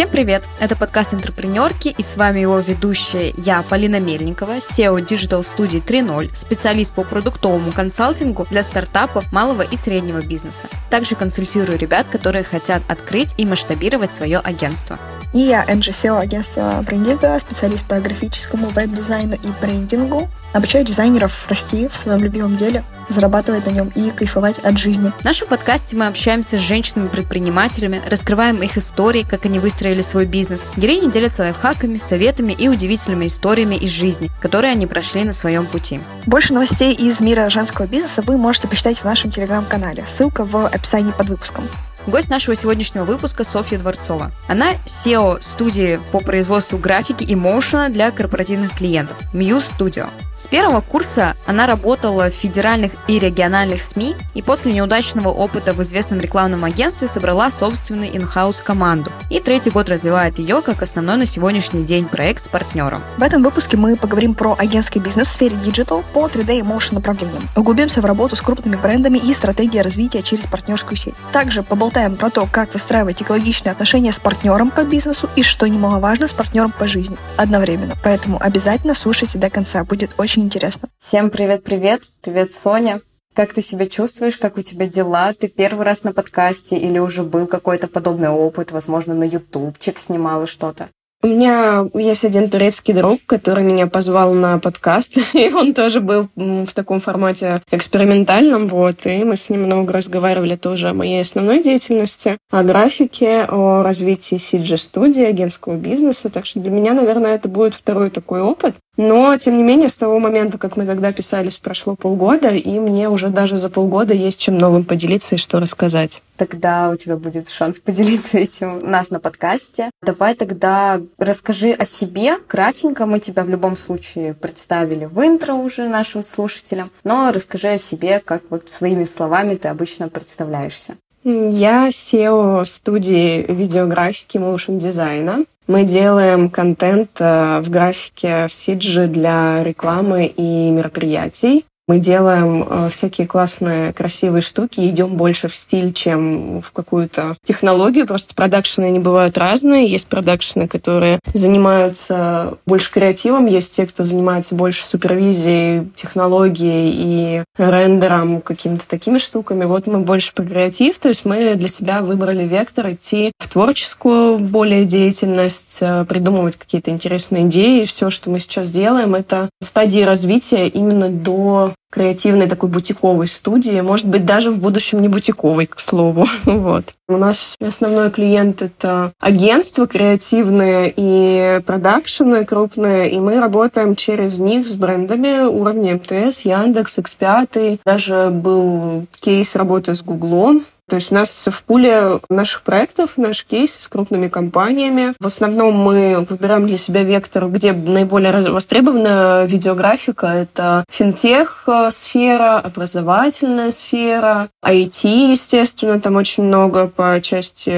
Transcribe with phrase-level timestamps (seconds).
[0.00, 0.48] Всем привет!
[0.60, 6.34] Это подкаст «Интерпренерки» и с вами его ведущая я, Полина Мельникова, SEO Digital Studio 3.0,
[6.34, 10.68] специалист по продуктовому консалтингу для стартапов малого и среднего бизнеса.
[10.88, 14.98] Также консультирую ребят, которые хотят открыть и масштабировать свое агентство.
[15.34, 20.30] И я, Энджи SEO агентства брендинга, специалист по графическому веб-дизайну и брендингу.
[20.54, 25.12] Обучаю дизайнеров расти в своем любимом деле, зарабатывать на нем и кайфовать от жизни.
[25.20, 30.64] В нашем подкасте мы общаемся с женщинами-предпринимателями, раскрываем их истории, как они выстроили свой бизнес.
[30.76, 36.00] Героини делятся лайфхаками, советами и удивительными историями из жизни, которые они прошли на своем пути.
[36.26, 40.04] Больше новостей из мира женского бизнеса вы можете почитать в нашем телеграм-канале.
[40.08, 41.64] Ссылка в описании под выпуском.
[42.06, 44.30] Гость нашего сегодняшнего выпуска Софья Дворцова.
[44.48, 50.08] Она SEO студии по производству графики и моушена для корпоративных клиентов Muse Studio.
[50.38, 55.82] С первого курса она работала в федеральных и региональных СМИ и после неудачного опыта в
[55.82, 59.12] известном рекламном агентстве собрала собственный инхаус команду.
[59.28, 63.02] И третий год развивает ее как основной на сегодняшний день проект с партнером.
[63.18, 66.94] В этом выпуске мы поговорим про агентский бизнес в сфере digital по 3D и motion
[66.94, 67.46] направлениям.
[67.54, 71.14] Углубимся в работу с крупными брендами и стратегии развития через партнерскую сеть.
[71.34, 76.28] Также поболтаем про то, как выстраивать экологичные отношения с партнером по бизнесу и, что немаловажно,
[76.28, 77.94] с партнером по жизни одновременно.
[78.02, 80.88] Поэтому обязательно слушайте до конца, будет очень интересно.
[80.98, 82.04] Всем привет-привет.
[82.22, 83.00] Привет, Соня.
[83.34, 84.36] Как ты себя чувствуешь?
[84.36, 85.32] Как у тебя дела?
[85.32, 88.72] Ты первый раз на подкасте или уже был какой-то подобный опыт?
[88.72, 90.88] Возможно, на ютубчик снимала что-то?
[91.22, 96.28] У меня есть один турецкий друг, который меня позвал на подкаст, и он тоже был
[96.34, 101.62] в таком формате экспериментальном, вот, и мы с ним много разговаривали тоже о моей основной
[101.62, 107.74] деятельности, о графике, о развитии CG-студии, агентского бизнеса, так что для меня, наверное, это будет
[107.74, 108.76] второй такой опыт.
[109.00, 113.08] Но, тем не менее, с того момента, как мы тогда писались, прошло полгода, и мне
[113.08, 116.20] уже даже за полгода есть чем новым поделиться и что рассказать.
[116.36, 119.88] Тогда у тебя будет шанс поделиться этим у нас на подкасте.
[120.02, 123.06] Давай тогда расскажи о себе кратенько.
[123.06, 128.20] Мы тебя в любом случае представили в интро уже нашим слушателям, но расскажи о себе,
[128.22, 130.96] как вот своими словами ты обычно представляешься.
[131.24, 135.44] Я SEO студии видеографики моушен дизайна.
[135.70, 141.64] Мы делаем контент э, в графике в Сидже для рекламы и мероприятий.
[141.90, 148.06] Мы делаем э, всякие классные, красивые штуки, идем больше в стиль, чем в какую-то технологию.
[148.06, 149.88] Просто продакшены не бывают разные.
[149.88, 158.40] Есть продакшены, которые занимаются больше креативом, есть те, кто занимается больше супервизией, технологией и рендером,
[158.40, 159.64] какими-то такими штуками.
[159.64, 164.38] Вот мы больше про креатив, то есть мы для себя выбрали вектор идти в творческую
[164.38, 167.84] более деятельность, э, придумывать какие-то интересные идеи.
[167.84, 174.06] Все, что мы сейчас делаем, это стадии развития именно до креативной такой бутиковой студии, может
[174.06, 176.26] быть, даже в будущем не бутиковой, к слову.
[176.44, 176.94] вот.
[177.08, 184.68] У нас основной клиент— это агентства креативные и продакшены крупные, и мы работаем через них
[184.68, 187.80] с брендами уровня МТС, Яндекс, X5.
[187.84, 193.44] Даже был кейс работы с Гуглом, то есть у нас в пуле наших проектов, наш
[193.44, 195.14] кейс с крупными компаниями.
[195.20, 200.26] В основном мы выбираем для себя вектор, где наиболее востребована видеографика.
[200.26, 207.70] Это финтех-сфера, образовательная сфера, IT, естественно, там очень много по части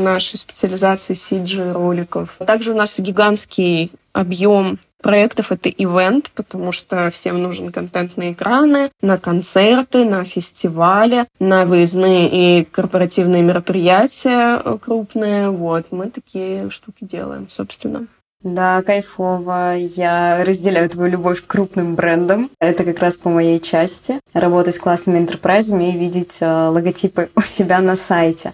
[0.00, 2.36] нашей специализации CG-роликов.
[2.46, 8.90] Также у нас гигантский объем проектов это ивент, потому что всем нужен контент на экраны,
[9.02, 15.50] на концерты, на фестивали, на выездные и корпоративные мероприятия крупные.
[15.50, 18.06] Вот, мы такие штуки делаем, собственно.
[18.42, 19.76] Да, кайфово.
[19.76, 22.50] Я разделяю твою любовь к крупным брендам.
[22.58, 24.20] Это как раз по моей части.
[24.32, 28.50] Работать с классными enterprise ами и видеть э, логотипы у себя на сайте.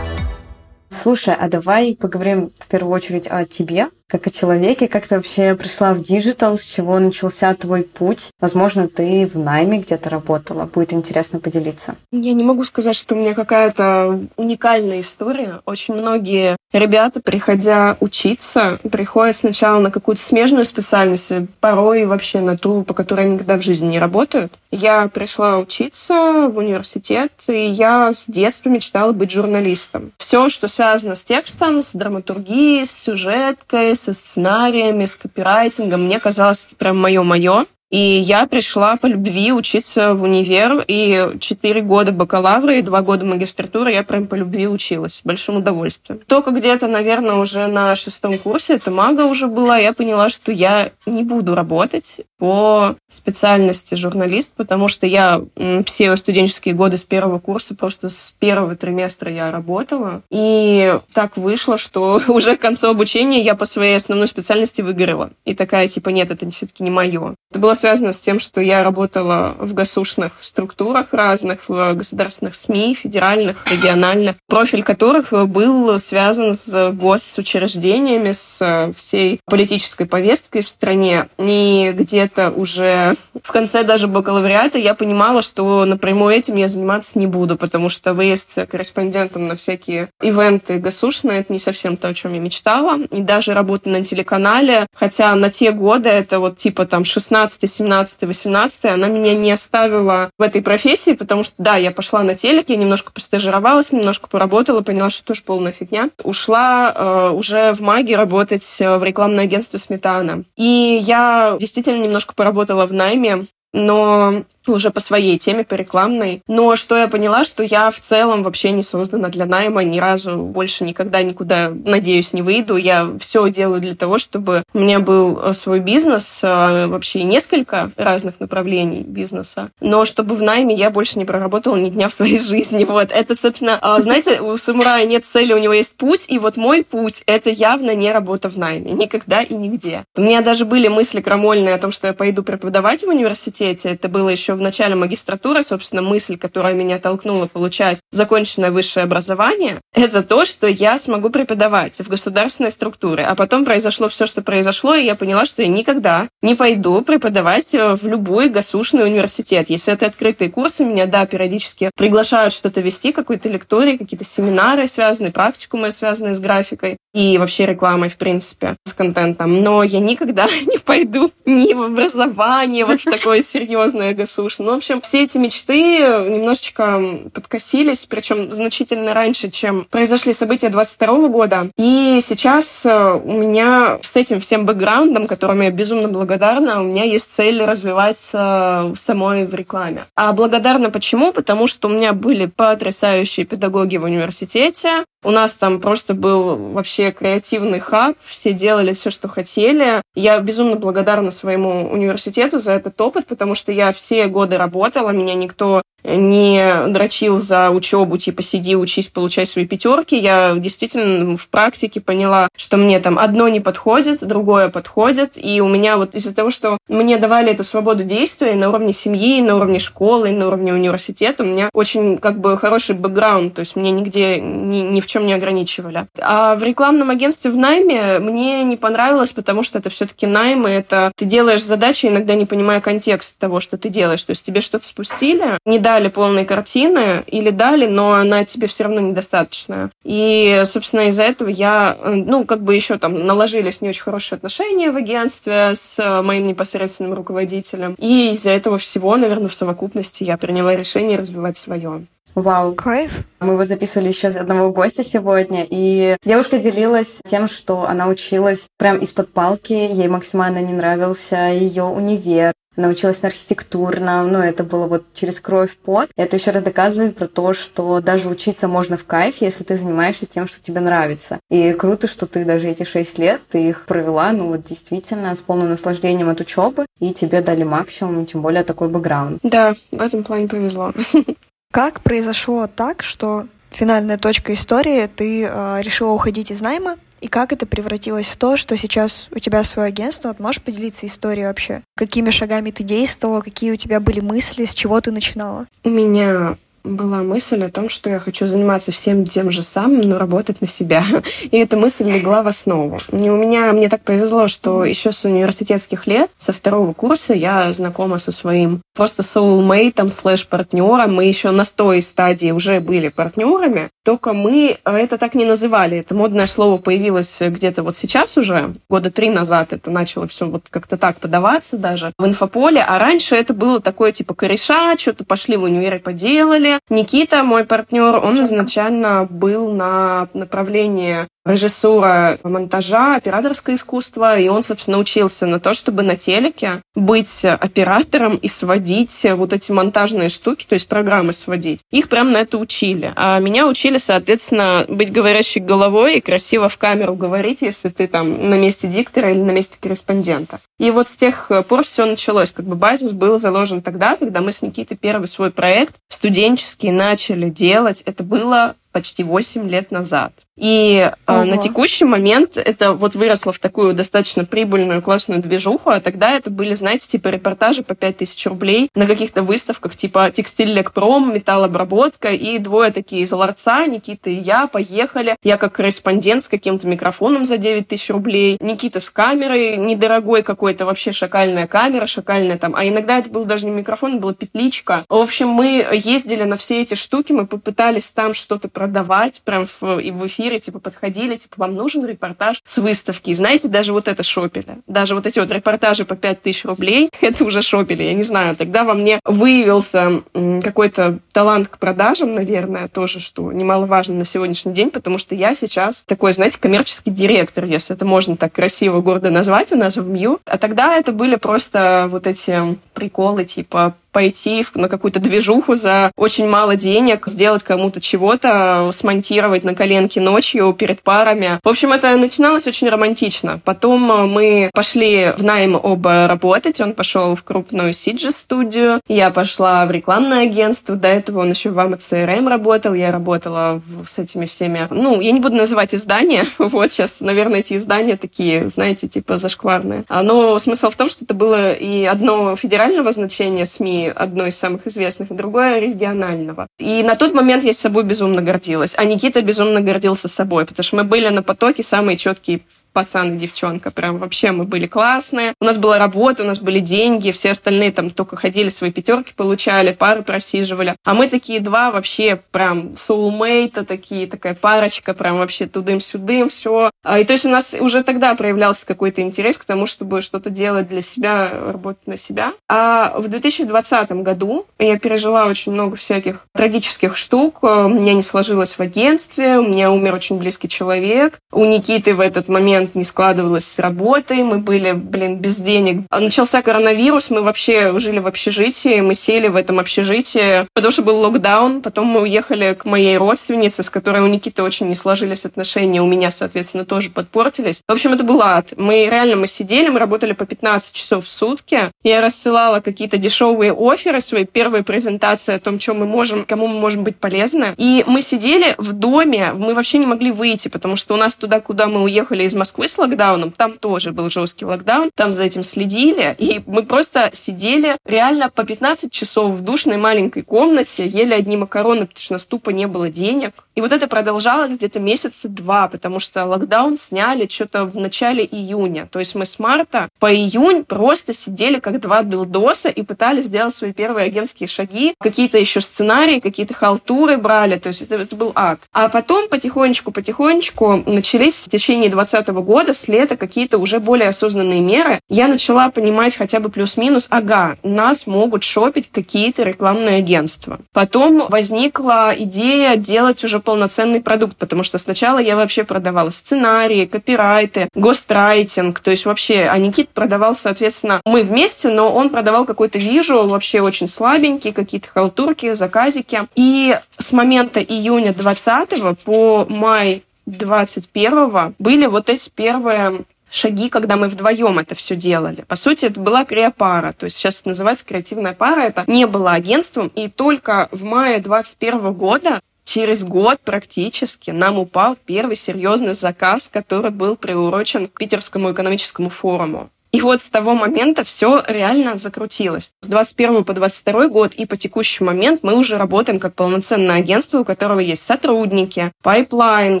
[0.88, 5.54] Слушай, а давай поговорим в первую очередь о тебе как о человеке, как ты вообще
[5.54, 8.30] пришла в digital, с чего начался твой путь.
[8.40, 10.64] Возможно, ты в найме где-то работала.
[10.64, 11.96] Будет интересно поделиться.
[12.10, 15.60] Я не могу сказать, что у меня какая-то уникальная история.
[15.66, 22.82] Очень многие ребята, приходя учиться, приходят сначала на какую-то смежную специальность, порой вообще на ту,
[22.82, 24.52] по которой они никогда в жизни не работают.
[24.70, 30.12] Я пришла учиться в университет, и я с детства мечтала быть журналистом.
[30.18, 36.04] Все, что связано с текстом, с драматургией, с сюжеткой, со сценариями, с копирайтингом.
[36.04, 37.66] Мне казалось, это прям мое-мое.
[37.90, 43.24] И я пришла по любви учиться в универ, и четыре года бакалавра и два года
[43.24, 46.20] магистратуры я прям по любви училась, с большим удовольствием.
[46.26, 50.90] Только где-то, наверное, уже на шестом курсе, это мага уже была, я поняла, что я
[51.06, 55.42] не буду работать по специальности журналист, потому что я
[55.86, 60.22] все студенческие годы с первого курса, просто с первого триместра я работала.
[60.30, 65.30] И так вышло, что уже к концу обучения я по своей основной специальности выгорела.
[65.44, 67.34] И такая, типа, нет, это все-таки не мое.
[67.50, 72.94] Это было связано с тем, что я работала в государственных структурах разных, в государственных СМИ,
[72.94, 81.28] федеральных, региональных, профиль которых был связан с госучреждениями, с всей политической повесткой в стране.
[81.38, 87.26] И где-то уже в конце даже бакалавриата я понимала, что напрямую этим я заниматься не
[87.26, 92.34] буду, потому что выезд корреспондентом на всякие ивенты государственные— это не совсем то, о чем
[92.34, 92.98] я мечтала.
[93.10, 98.22] И даже работа на телеканале, хотя на те годы, это вот типа там 16, 17,
[98.24, 102.70] 18, она меня не оставила в этой профессии, потому что, да, я пошла на телек,
[102.70, 106.10] я немножко постажировалась, немножко поработала, поняла, что тоже полная фигня.
[106.24, 110.44] Ушла э, уже в маги работать э, в рекламное агентство «Сметана».
[110.56, 116.42] И я действительно немножко поработала в найме, но уже по своей теме, по рекламной.
[116.46, 120.36] Но что я поняла, что я в целом вообще не создана для найма, ни разу
[120.36, 122.76] больше никогда никуда, надеюсь, не выйду.
[122.76, 127.90] Я все делаю для того, чтобы у меня был э, свой бизнес, э, вообще несколько
[127.96, 129.70] разных направлений бизнеса.
[129.80, 132.84] Но чтобы в найме я больше не проработала ни дня в своей жизни.
[132.84, 136.56] Вот это, собственно, а, знаете, у самурая нет цели, у него есть путь, и вот
[136.56, 138.92] мой путь— это явно не работа в найме.
[138.92, 140.04] Никогда и нигде.
[140.16, 143.90] У меня даже были мысли крамольные о том, что я пойду преподавать в университете.
[143.90, 149.80] Это было еще в начале магистратуры, собственно, мысль, которая меня толкнула получать законченное высшее образование,
[149.94, 153.24] это то, что я смогу преподавать в государственной структуре.
[153.24, 157.74] А потом произошло все, что произошло, и я поняла, что я никогда не пойду преподавать
[157.74, 159.70] э, в любой государственный университет.
[159.70, 165.32] Если это открытые курсы, меня, да, периодически приглашают что-то вести, какой-то лекторий, какие-то семинары связанные,
[165.32, 169.62] практикумы, связанные с графикой и вообще рекламой, в принципе, с контентом.
[169.62, 174.66] Но я никогда не пойду ни в образование, вот в такое серьезное государство, слушай.
[174.66, 177.00] Ну, в общем, все эти мечты немножечко
[177.32, 181.70] подкосились, причем значительно раньше, чем произошли события 22 года.
[181.76, 187.04] И сейчас э, у меня с этим всем бэкграундом, которым я безумно благодарна, у меня
[187.04, 190.04] есть цель развиваться самой в рекламе.
[190.14, 191.32] А благодарна почему?
[191.32, 197.10] Потому что у меня были потрясающие педагоги в университете, у нас там просто был вообще
[197.10, 200.02] креативный хаб, все делали все, что хотели.
[200.14, 205.34] Я безумно благодарна своему университету за этот опыт, потому что я все годы работала, меня
[205.34, 210.16] никто не дрочил за учебу, типа сиди, учись, получай свои пятерки.
[210.16, 215.32] Я действительно в практике поняла, что мне там одно не подходит, другое подходит.
[215.36, 219.40] И у меня вот из-за того, что мне давали эту свободу действия на уровне семьи,
[219.40, 223.76] на уровне школы, на уровне университета, у меня очень как бы хороший бэкграунд, то есть
[223.76, 226.06] меня нигде ни, ни в чем не ограничивали.
[226.20, 230.70] А в рекламном агентстве в найме мне не понравилось, потому что это все-таки найм, и
[230.70, 234.22] это ты делаешь задачи, иногда не понимая контекст того, что ты делаешь.
[234.22, 238.84] То есть тебе что-то спустили, не дали полной картины или дали, но она тебе все
[238.84, 239.90] равно недостаточная.
[240.04, 244.90] И, собственно, из-за этого я, ну, как бы еще там наложились не очень хорошие отношения
[244.90, 247.94] в агентстве с моим непосредственным руководителем.
[247.98, 252.04] И из-за этого всего, наверное, в совокупности я приняла решение развивать свое.
[252.34, 252.74] Вау.
[252.74, 253.24] Кайф.
[253.40, 258.98] Мы вот записывали еще одного гостя сегодня, и девушка делилась тем, что она училась прям
[258.98, 265.04] из-под палки, ей максимально не нравился ее универ, научилась на архитектурном, ну, это было вот
[265.12, 266.10] через кровь, пот.
[266.16, 270.26] Это еще раз доказывает про то, что даже учиться можно в кайф, если ты занимаешься
[270.26, 271.40] тем, что тебе нравится.
[271.50, 275.42] И круто, что ты даже эти шесть лет, ты их провела, ну, вот действительно, с
[275.42, 279.40] полным наслаждением от учебы, и тебе дали максимум, тем более такой бэкграунд.
[279.42, 280.92] Да, в этом плане повезло.
[281.72, 287.52] Как произошло так, что финальная точка истории, ты э, решила уходить из найма, и как
[287.52, 290.28] это превратилось в то, что сейчас у тебя свое агентство?
[290.28, 291.82] Вот можешь поделиться историей вообще?
[291.96, 295.66] Какими шагами ты действовала, какие у тебя были мысли, с чего ты начинала?
[295.84, 296.56] У меня
[296.88, 300.66] была мысль о том, что я хочу заниматься всем тем же самым, но работать на
[300.66, 301.04] себя.
[301.50, 302.98] И эта мысль легла в основу.
[303.12, 307.72] И у меня, мне так повезло, что еще с университетских лет, со второго курса, я
[307.72, 311.14] знакома со своим просто soulmate, слэш-партнером.
[311.14, 315.98] Мы еще на той стадии уже были партнерами, только мы это так не называли.
[315.98, 319.74] Это модное слово появилось где-то вот сейчас уже, года три назад.
[319.74, 324.12] Это начало все вот как-то так подаваться даже в инфополе, а раньше это было такое
[324.12, 331.28] типа кореша, что-то пошли в универе поделали, Никита, мой партнер, он изначально был на направлении
[331.48, 338.36] режиссура монтажа, операторское искусство, и он, собственно, учился на то, чтобы на телеке быть оператором
[338.36, 341.80] и сводить вот эти монтажные штуки, то есть программы сводить.
[341.90, 343.12] Их прям на это учили.
[343.16, 348.48] А меня учили, соответственно, быть говорящей головой и красиво в камеру говорить, если ты там
[348.48, 350.60] на месте диктора или на месте корреспондента.
[350.78, 352.52] И вот с тех пор все началось.
[352.52, 357.48] Как бы базис был заложен тогда, когда мы с Никитой первый свой проект студенческий начали
[357.48, 358.02] делать.
[358.04, 360.32] Это было почти 8 лет назад.
[360.58, 366.00] И э, на текущий момент это вот выросло в такую достаточно прибыльную, классную движуху, а
[366.00, 371.32] тогда это были, знаете, типа репортажи по 5000 рублей на каких-то выставках, типа текстиль Лекпром,
[371.32, 375.36] металлообработка, и двое такие из ларца, Никита и я, поехали.
[375.44, 380.86] Я как корреспондент с каким-то микрофоном за 9 тысяч рублей, Никита с камерой, недорогой какой-то,
[380.86, 385.04] вообще шакальная камера, шакальная там, а иногда это был даже не микрофон, это была петличка.
[385.08, 389.98] В общем, мы ездили на все эти штуки, мы попытались там что-то продавать, прям в,
[389.98, 393.28] и в эфире, типа, подходили, типа, вам нужен репортаж с выставки.
[393.28, 394.78] И знаете, даже вот это шопили.
[394.86, 398.56] Даже вот эти вот репортажи по 5000 рублей, это уже шопили, я не знаю.
[398.56, 404.90] Тогда во мне выявился какой-то талант к продажам, наверное, тоже, что немаловажно на сегодняшний день,
[404.90, 409.72] потому что я сейчас такой, знаете, коммерческий директор, если это можно так красиво, гордо назвать
[409.72, 410.40] у нас в МЮ.
[410.46, 416.48] А тогда это были просто вот эти приколы, типа, пойти на какую-то движуху за очень
[416.48, 421.60] мало денег, сделать кому-то чего-то, смонтировать на коленке ночью перед парами.
[421.62, 423.60] В общем, это начиналось очень романтично.
[423.64, 426.80] Потом э, мы пошли в найм оба работать.
[426.80, 429.00] Он пошел в крупную Сиджи-студию.
[429.06, 430.96] Я пошла в рекламное агентство.
[430.96, 432.94] До этого он еще в АМЦРМ работал.
[432.94, 434.88] Я работала с этими всеми...
[434.90, 436.44] Ну, я не буду называть издания.
[436.58, 440.02] Вот сейчас, наверное, эти издания такие, знаете, типа зашкварные.
[440.08, 444.58] А, но смысл в том, что это было и одно федерального значения СМИ, одной из
[444.58, 446.66] самых известных, и другое регионального.
[446.78, 448.94] И на тот момент я с собой безумно гордилась.
[448.96, 452.60] А Никита безумно гордился собой, потому что мы были на потоке самые четкие
[452.92, 453.90] пацан и девчонка.
[453.90, 455.54] Прям вообще мы были классные.
[455.60, 459.32] У нас была работа, у нас были деньги, все остальные там только ходили, свои пятерки
[459.34, 460.96] получали, пары просиживали.
[461.04, 466.90] А мы такие два вообще прям соулмейта такие, такая парочка, прям вообще тудым-сюдым, все.
[467.08, 470.50] А, и то есть у нас уже тогда проявлялся какой-то интерес к тому, чтобы что-то
[470.50, 472.52] делать для себя, работать на себя.
[472.68, 477.62] А в 2020 году я пережила очень много всяких трагических штук.
[477.62, 481.38] У меня не сложилось в агентстве, у меня умер очень близкий человек.
[481.52, 486.02] У Никиты в этот момент момент не складывалось с работой, мы были, блин, без денег.
[486.10, 491.02] А начался коронавирус, мы вообще жили в общежитии, мы сели в этом общежитии, потому что
[491.02, 495.44] был локдаун, потом мы уехали к моей родственнице, с которой у Никиты очень не сложились
[495.44, 497.82] отношения, у меня, соответственно, тоже подпортились.
[497.86, 498.72] В общем, это был ад.
[498.76, 501.92] Мы реально, мы сидели, мы работали по 15 часов в сутки.
[502.02, 506.80] Я рассылала какие-то дешевые оферы, свои первые презентации о том, чем мы можем, кому мы
[506.80, 507.74] можем быть полезны.
[507.76, 511.60] И мы сидели в доме, мы вообще не могли выйти, потому что у нас туда,
[511.60, 515.62] куда мы уехали из Москвы, с локдауном, там тоже был жесткий локдаун, там за этим
[515.62, 521.56] следили, и мы просто сидели реально по 15 часов в душной маленькой комнате, ели одни
[521.56, 523.52] макароны, потому что на ступа не было денег.
[523.74, 529.08] И вот это продолжалось где-то месяца два, потому что локдаун сняли что-то в начале июня.
[529.10, 533.74] То есть мы с марта по июнь просто сидели как два дылдоса и пытались сделать
[533.74, 535.14] свои первые агентские шаги.
[535.20, 537.78] Какие-то еще сценарии, какие-то халтуры брали.
[537.78, 538.80] То есть это, это был ад.
[538.92, 545.20] А потом потихонечку-потихонечку начались в течение 2020 года, с лета, какие-то уже более осознанные меры,
[545.28, 550.80] я начала понимать хотя бы плюс-минус, ага, нас могут шопить какие-то рекламные агентства.
[550.92, 556.30] Потом возникла идея делать уже полноценный продукт, потому что сначала я вообще продавала
[556.68, 562.66] сценарии, копирайты, гострайтинг, то есть вообще, а Никит продавал, соответственно, мы вместе, но он продавал
[562.66, 566.42] какой-то вижу, вообще очень слабенький, какие-то халтурки, заказики.
[566.54, 574.28] И с момента июня 20 по май 21-го были вот эти первые шаги, когда мы
[574.28, 575.64] вдвоем это все делали.
[575.66, 580.08] По сути, это была креопара, то есть сейчас называется креативная пара, это не было агентством,
[580.14, 587.10] и только в мае 21 года через год практически нам упал первый серьезный заказ, который
[587.10, 589.90] был приурочен к Питерскому экономическому форуму.
[590.10, 592.92] И вот с того момента все реально закрутилось.
[593.02, 597.58] С 21 по 22 год и по текущий момент мы уже работаем как полноценное агентство,
[597.58, 600.00] у которого есть сотрудники, пайплайн,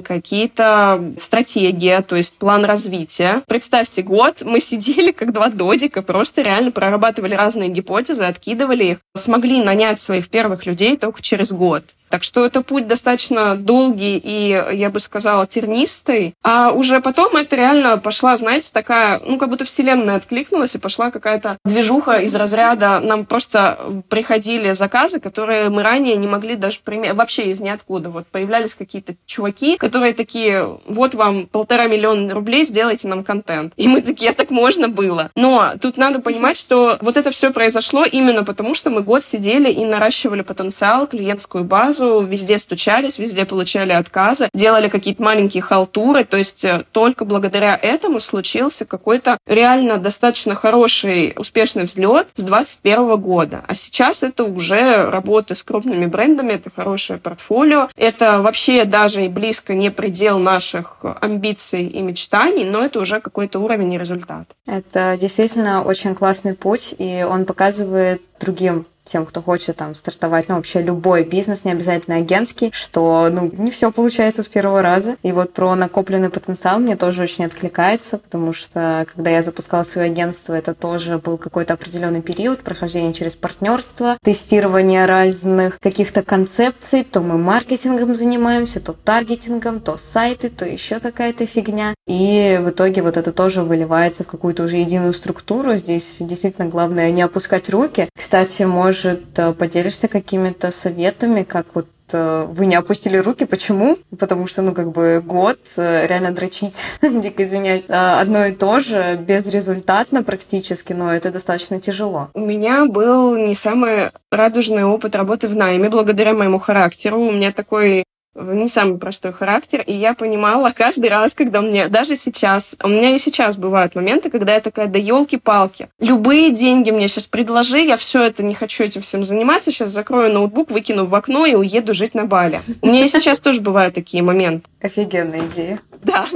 [0.00, 3.42] какие-то стратегии, то есть план развития.
[3.46, 9.62] Представьте, год мы сидели как два додика, просто реально прорабатывали разные гипотезы, откидывали их, смогли
[9.62, 11.84] нанять своих первых людей только через год.
[12.08, 16.34] Так что это путь достаточно долгий и, я бы сказала, тернистый.
[16.42, 21.10] А уже потом это реально пошла, знаете, такая, ну, как будто вселенная откликнулась, и пошла
[21.10, 23.00] какая-то движуха из разряда.
[23.00, 28.10] Нам просто приходили заказы, которые мы ранее не могли даже применить, вообще из ниоткуда.
[28.10, 33.72] Вот появлялись какие-то чуваки, которые такие, вот вам полтора миллиона рублей, сделайте нам контент.
[33.76, 35.30] И мы такие, так можно было.
[35.34, 39.70] Но тут надо понимать, что вот это все произошло именно потому, что мы год сидели
[39.70, 46.24] и наращивали потенциал, клиентскую базу, везде стучались, везде получали отказы, делали какие-то маленькие халтуры.
[46.24, 53.16] То есть э, только благодаря этому случился какой-то реально достаточно хороший, успешный взлет с 2021
[53.20, 53.64] года.
[53.66, 57.88] А сейчас это уже работа с крупными брендами, это хорошее портфолио.
[57.96, 63.58] Это вообще даже и близко не предел наших амбиций и мечтаний, но это уже какой-то
[63.58, 64.48] уровень и результат.
[64.66, 70.56] Это действительно очень классный путь, и он показывает другим тем, кто хочет там стартовать, ну,
[70.56, 75.16] вообще любой бизнес, не обязательно агентский, что, ну, не все получается с первого раза.
[75.22, 80.10] И вот про накопленный потенциал мне тоже очень откликается, потому что, когда я запускала свое
[80.10, 87.20] агентство, это тоже был какой-то определенный период прохождения через партнерство, тестирование разных каких-то концепций, то
[87.20, 91.94] мы маркетингом занимаемся, то таргетингом, то сайты, то еще какая-то фигня.
[92.06, 95.76] И в итоге вот это тоже выливается в какую-то уже единую структуру.
[95.76, 98.08] Здесь действительно главное не опускать руки.
[98.16, 103.46] Кстати, может может, э, поделишься какими-то советами, как вот э, вы не опустили руки.
[103.46, 103.96] Почему?
[104.18, 109.16] Потому что, ну, как бы год э, реально дрочить, дико извиняюсь, одно и то же,
[109.16, 112.28] безрезультатно практически, но это достаточно тяжело.
[112.34, 117.20] У меня был не самый радужный опыт работы в найме благодаря моему характеру.
[117.20, 118.04] У меня такой
[118.42, 123.14] не самый простой характер, и я понимала каждый раз, когда мне, даже сейчас, у меня
[123.14, 127.96] и сейчас бывают моменты, когда я такая, да елки-палки, любые деньги мне сейчас предложи, я
[127.96, 131.94] все это не хочу этим всем заниматься, сейчас закрою ноутбук, выкину в окно и уеду
[131.94, 132.58] жить на Бали.
[132.82, 134.68] У меня и сейчас тоже бывают такие моменты.
[134.80, 135.80] Офигенная идея.
[136.02, 136.26] Да,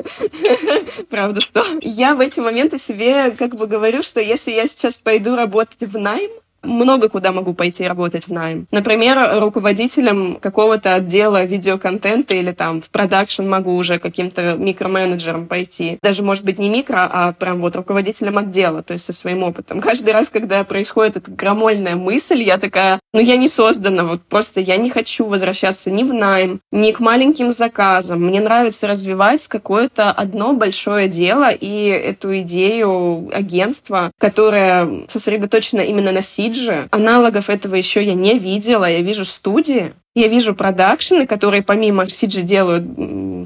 [1.10, 5.36] правда, что я в эти моменты себе как бы говорю, что если я сейчас пойду
[5.36, 6.30] работать в найм,
[6.62, 8.66] много куда могу пойти работать в найм.
[8.70, 15.98] Например, руководителем какого-то отдела видеоконтента или там в продакшн могу уже каким-то микроменеджером пойти.
[16.02, 19.80] Даже, может быть, не микро, а прям вот руководителем отдела, то есть со своим опытом.
[19.80, 24.60] Каждый раз, когда происходит эта громольная мысль, я такая, ну я не создана, вот просто
[24.60, 28.24] я не хочу возвращаться ни в найм, ни к маленьким заказам.
[28.26, 36.22] Мне нравится развивать какое-то одно большое дело и эту идею агентства, которое сосредоточено именно на
[36.22, 36.88] сид Фиджи.
[36.90, 38.84] Аналогов этого еще я не видела.
[38.84, 42.84] Я вижу студии, я вижу продакшены, которые помимо Сиджи делают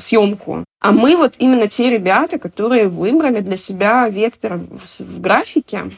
[0.03, 0.65] съемку.
[0.81, 4.61] А мы вот именно те ребята, которые выбрали для себя вектор
[4.99, 5.91] в графике,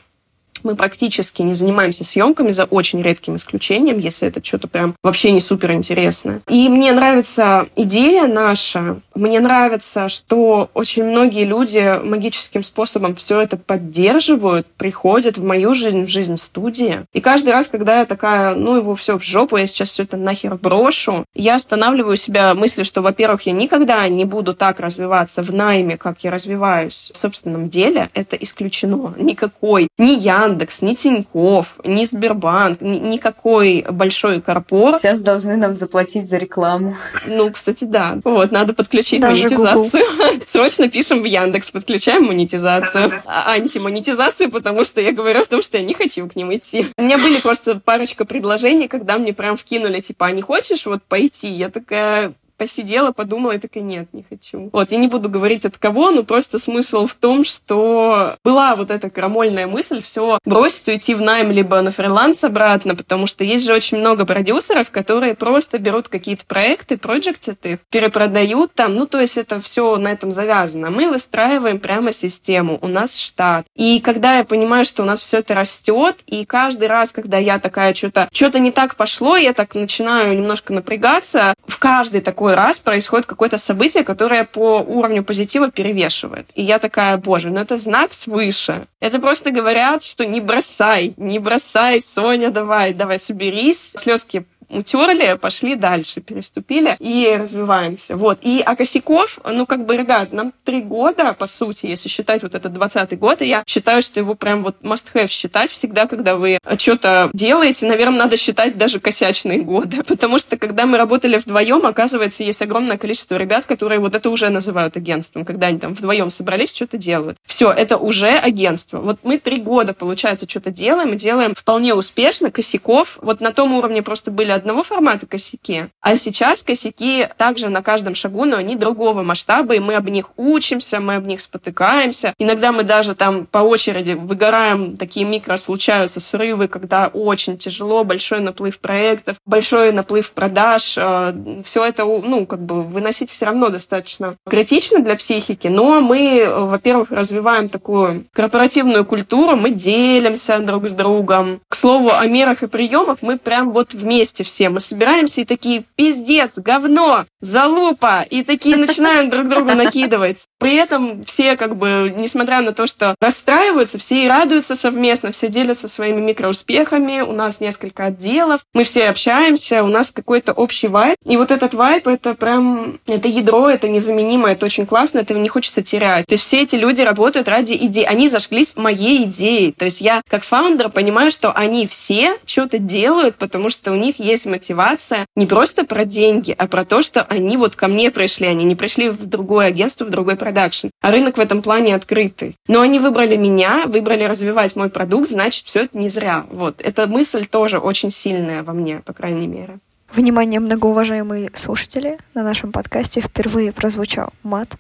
[0.65, 5.41] мы практически не занимаемся съемками, за очень редким исключением, если это что-то прям вообще не
[5.41, 6.41] супер интересное.
[6.49, 13.57] И мне нравится идея наша, мне нравится, что очень многие люди магическим способом все это
[13.57, 17.05] поддерживают, приходят в мою жизнь, в жизнь студии.
[17.13, 20.17] И каждый раз, когда я такая, ну его все в жопу, я сейчас все это
[20.17, 25.53] нахер брошу, я останавливаю себя мыслью, что, во-первых, я никогда не буду так развиваться в
[25.53, 28.11] найме, как я развиваюсь в собственном деле.
[28.15, 29.15] Это исключено.
[29.19, 29.89] Никакой.
[29.99, 34.93] Ни я Яндекс, ни Тиньков, ни Сбербанк, ни, никакой большой корпор.
[34.93, 36.97] Сейчас должны нам заплатить за рекламу.
[37.27, 38.19] Ну, кстати, да.
[38.25, 40.05] Вот, надо подключить Даже монетизацию.
[40.17, 40.43] Google.
[40.47, 43.23] Срочно пишем в Яндекс, подключаем монетизацию.
[43.27, 46.87] А, антимонетизацию, потому что я говорю о том, что я не хочу к ним идти.
[46.97, 51.03] У меня были просто парочка предложений, когда мне прям вкинули, типа, а не хочешь вот
[51.03, 51.49] пойти?
[51.49, 54.69] Я такая, посидела, подумала и такая, нет, не хочу.
[54.73, 58.91] Вот, я не буду говорить от кого, но просто смысл в том, что была вот
[58.91, 63.65] эта крамольная мысль все бросить, уйти в найм, либо на фриланс обратно, потому что есть
[63.65, 69.21] же очень много продюсеров, которые просто берут какие-то проекты, проектят их, перепродают там, ну, то
[69.21, 70.91] есть это все на этом завязано.
[70.91, 73.65] Мы выстраиваем прямо систему, у нас штат.
[73.77, 77.59] И когда я понимаю, что у нас все это растет, и каждый раз, когда я
[77.59, 82.65] такая что-то, что-то не так пошло, я так начинаю немножко напрягаться, в каждый такой другой
[82.65, 86.47] раз происходит какое-то событие, которое по уровню позитива перевешивает.
[86.55, 88.87] И я такая, боже, ну это знак свыше.
[89.01, 93.93] Это просто говорят, что не бросай, не бросай, Соня, давай, давай, соберись.
[93.97, 98.17] Слезки утерли, пошли дальше, переступили и развиваемся.
[98.17, 98.39] Вот.
[98.43, 102.55] И а косяков, ну, как бы, ребят, нам три года, по сути, если считать вот
[102.55, 106.59] этот двадцатый год, и я считаю, что его прям вот must-have считать всегда, когда вы
[106.77, 110.03] что-то делаете, наверное, надо считать даже косячные годы.
[110.07, 114.49] Потому что, когда мы работали вдвоем, оказывается, есть огромное количество ребят, которые вот это уже
[114.51, 117.39] называют агентством, когда они там вдвоем собрались, что-то делают.
[117.47, 118.99] Все, это уже агентство.
[118.99, 123.19] Вот мы три года, получается, что-то делаем, и делаем вполне успешно, косяков.
[123.23, 128.15] Вот на том уровне просто были одного формата косяки, а сейчас косяки также на каждом
[128.15, 132.35] шагу, но они другого масштаба, и мы об них учимся, мы об них спотыкаемся.
[132.39, 138.41] Иногда мы даже там по очереди выгораем, такие микро случаются срывы, когда очень тяжело, большой
[138.41, 140.97] наплыв проектов, большой наплыв продаж.
[140.97, 146.47] Э, все это, ну, как бы выносить все равно достаточно критично для психики, но мы,
[146.49, 151.61] во-первых, развиваем такую корпоративную культуру, мы делимся друг с другом.
[151.69, 154.69] К слову, о мерах и приемах мы прям вот вместе все.
[154.69, 160.45] Мы собираемся и такие, пиздец, говно, залупа, и такие начинаем друг другу накидывать.
[160.59, 165.49] При этом все как бы, несмотря на то, что расстраиваются, все и радуются совместно, все
[165.49, 171.17] делятся своими микроуспехами, у нас несколько отделов, мы все общаемся, у нас какой-то общий вайб.
[171.25, 175.49] И вот этот вайб, это прям, это ядро, это незаменимо, это очень классно, этого не
[175.49, 176.27] хочется терять.
[176.27, 179.73] То есть все эти люди работают ради идей, они зажглись моей идеей.
[179.73, 184.19] То есть я как фаундер понимаю, что они все что-то делают, потому что у них
[184.19, 188.47] есть мотивация не просто про деньги, а про то, что они вот ко мне пришли,
[188.47, 190.89] они не пришли в другое агентство, в другой продакшн.
[191.01, 192.57] А рынок в этом плане открытый.
[192.67, 196.47] Но они выбрали меня, выбрали развивать мой продукт, значит, все это не зря.
[196.51, 196.81] Вот.
[196.81, 199.79] Эта мысль тоже очень сильная во мне, по крайней мере.
[200.13, 204.77] Внимание, многоуважаемые слушатели, на нашем подкасте впервые прозвучал мат.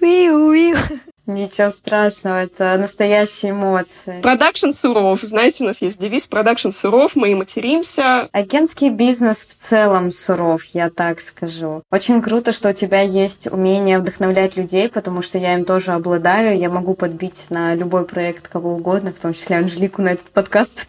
[1.26, 4.20] Ничего страшного, это настоящие эмоции.
[4.20, 5.20] Продакшн суров.
[5.22, 8.28] Знаете, у нас есть девиз продакшн суров, мы и материмся.
[8.32, 11.82] Агентский бизнес в целом суров, я так скажу.
[11.90, 16.58] Очень круто, что у тебя есть умение вдохновлять людей, потому что я им тоже обладаю.
[16.58, 20.86] Я могу подбить на любой проект кого угодно, в том числе Анжелику на этот подкаст.